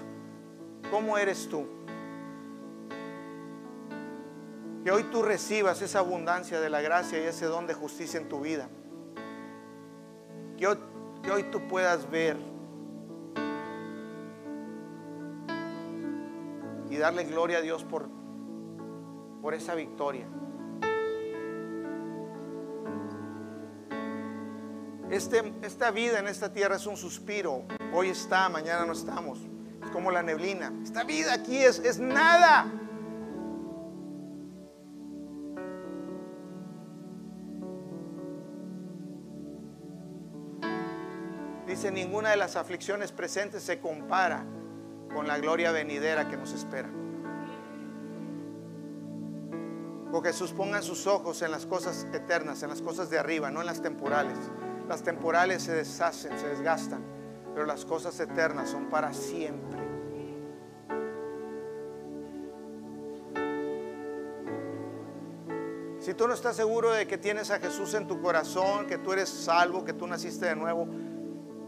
[0.92, 1.66] ¿Cómo eres tú?
[4.84, 8.30] Que hoy tú recibas esa abundancia de la gracia y ese don de justicia en
[8.30, 8.70] tu vida.
[10.58, 12.38] Que hoy, tú puedas ver
[16.90, 18.10] y darle gloria a Dios por,
[19.42, 20.28] por esa victoria.
[25.10, 27.64] Este, esta vida en esta tierra es un suspiro.
[27.94, 29.40] Hoy está, mañana no estamos.
[29.84, 30.72] Es como la neblina.
[30.84, 32.79] Esta vida aquí es, es nada.
[41.88, 44.44] Ninguna de las aflicciones presentes se compara
[45.14, 46.90] con la gloria venidera que nos espera.
[50.12, 53.62] Porque Jesús pongan sus ojos en las cosas eternas, en las cosas de arriba, no
[53.62, 54.38] en las temporales.
[54.88, 57.02] Las temporales se deshacen, se desgastan,
[57.54, 59.80] pero las cosas eternas son para siempre.
[66.00, 69.14] Si tú no estás seguro de que tienes a Jesús en tu corazón, que tú
[69.14, 70.88] eres salvo, que tú naciste de nuevo,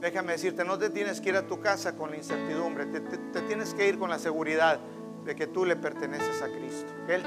[0.01, 3.73] déjame decirte, no te tienes que ir a tu casa con la incertidumbre, te, tienes
[3.73, 4.79] que ir con la seguridad
[5.23, 7.21] de que tú le perteneces a Cristo, que,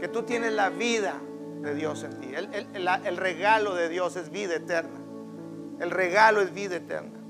[0.00, 1.20] que tú tienes la vida
[1.60, 5.00] de Dios en ti, el regalo de Dios es vida eterna.
[5.78, 7.20] El regalo es vida eterna.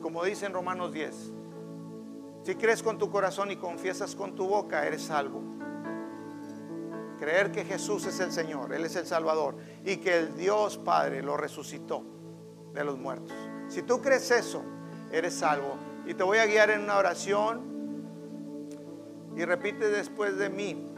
[0.00, 1.32] Como dice en Romanos 10,
[2.44, 5.55] si crees con tu corazón y confiesas con tu boca, eres salvo.
[7.18, 11.22] Creer que Jesús es el Señor, Él es el Salvador y que el Dios Padre
[11.22, 12.02] lo resucitó
[12.74, 13.32] de los muertos.
[13.68, 14.62] Si tú crees eso,
[15.10, 15.76] eres salvo.
[16.06, 17.76] Y te voy a guiar en una oración
[19.34, 20.94] y repite después de mí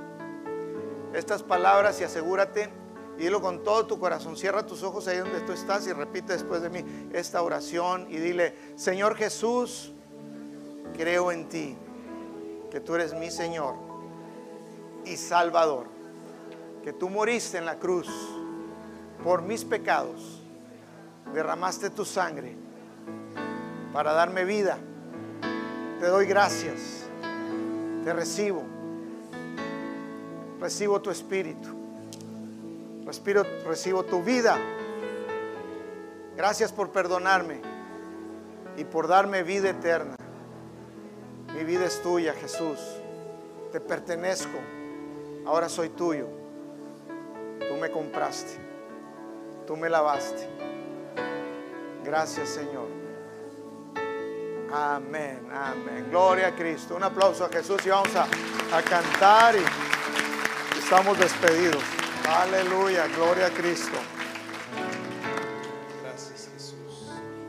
[1.14, 2.70] estas palabras y asegúrate
[3.16, 4.36] y dilo con todo tu corazón.
[4.36, 8.18] Cierra tus ojos ahí donde tú estás y repite después de mí esta oración y
[8.18, 9.92] dile, Señor Jesús,
[10.96, 11.76] creo en ti,
[12.70, 13.74] que tú eres mi Señor
[15.04, 15.86] y Salvador,
[16.88, 18.08] que tú moriste en la cruz
[19.22, 20.40] por mis pecados,
[21.34, 22.56] derramaste tu sangre
[23.92, 24.78] para darme vida.
[26.00, 27.04] Te doy gracias,
[28.04, 28.62] te recibo
[30.58, 31.68] recibo tu espíritu.
[33.04, 34.58] Respiro, recibo tu vida.
[36.38, 37.60] Gracias por perdonarme
[38.78, 40.16] y por darme vida eterna.
[41.54, 42.78] Mi vida es tuya, Jesús.
[43.72, 44.58] Te pertenezco.
[45.44, 46.37] Ahora soy tuyo.
[47.66, 48.58] Tú me compraste.
[49.66, 50.48] Tú me lavaste.
[52.04, 52.88] Gracias, Señor.
[54.72, 56.06] Amén, amén.
[56.10, 56.96] Gloria a Cristo.
[56.96, 58.24] Un aplauso a Jesús y vamos a,
[58.76, 61.82] a cantar y estamos despedidos.
[62.28, 63.96] Aleluya, gloria a Cristo.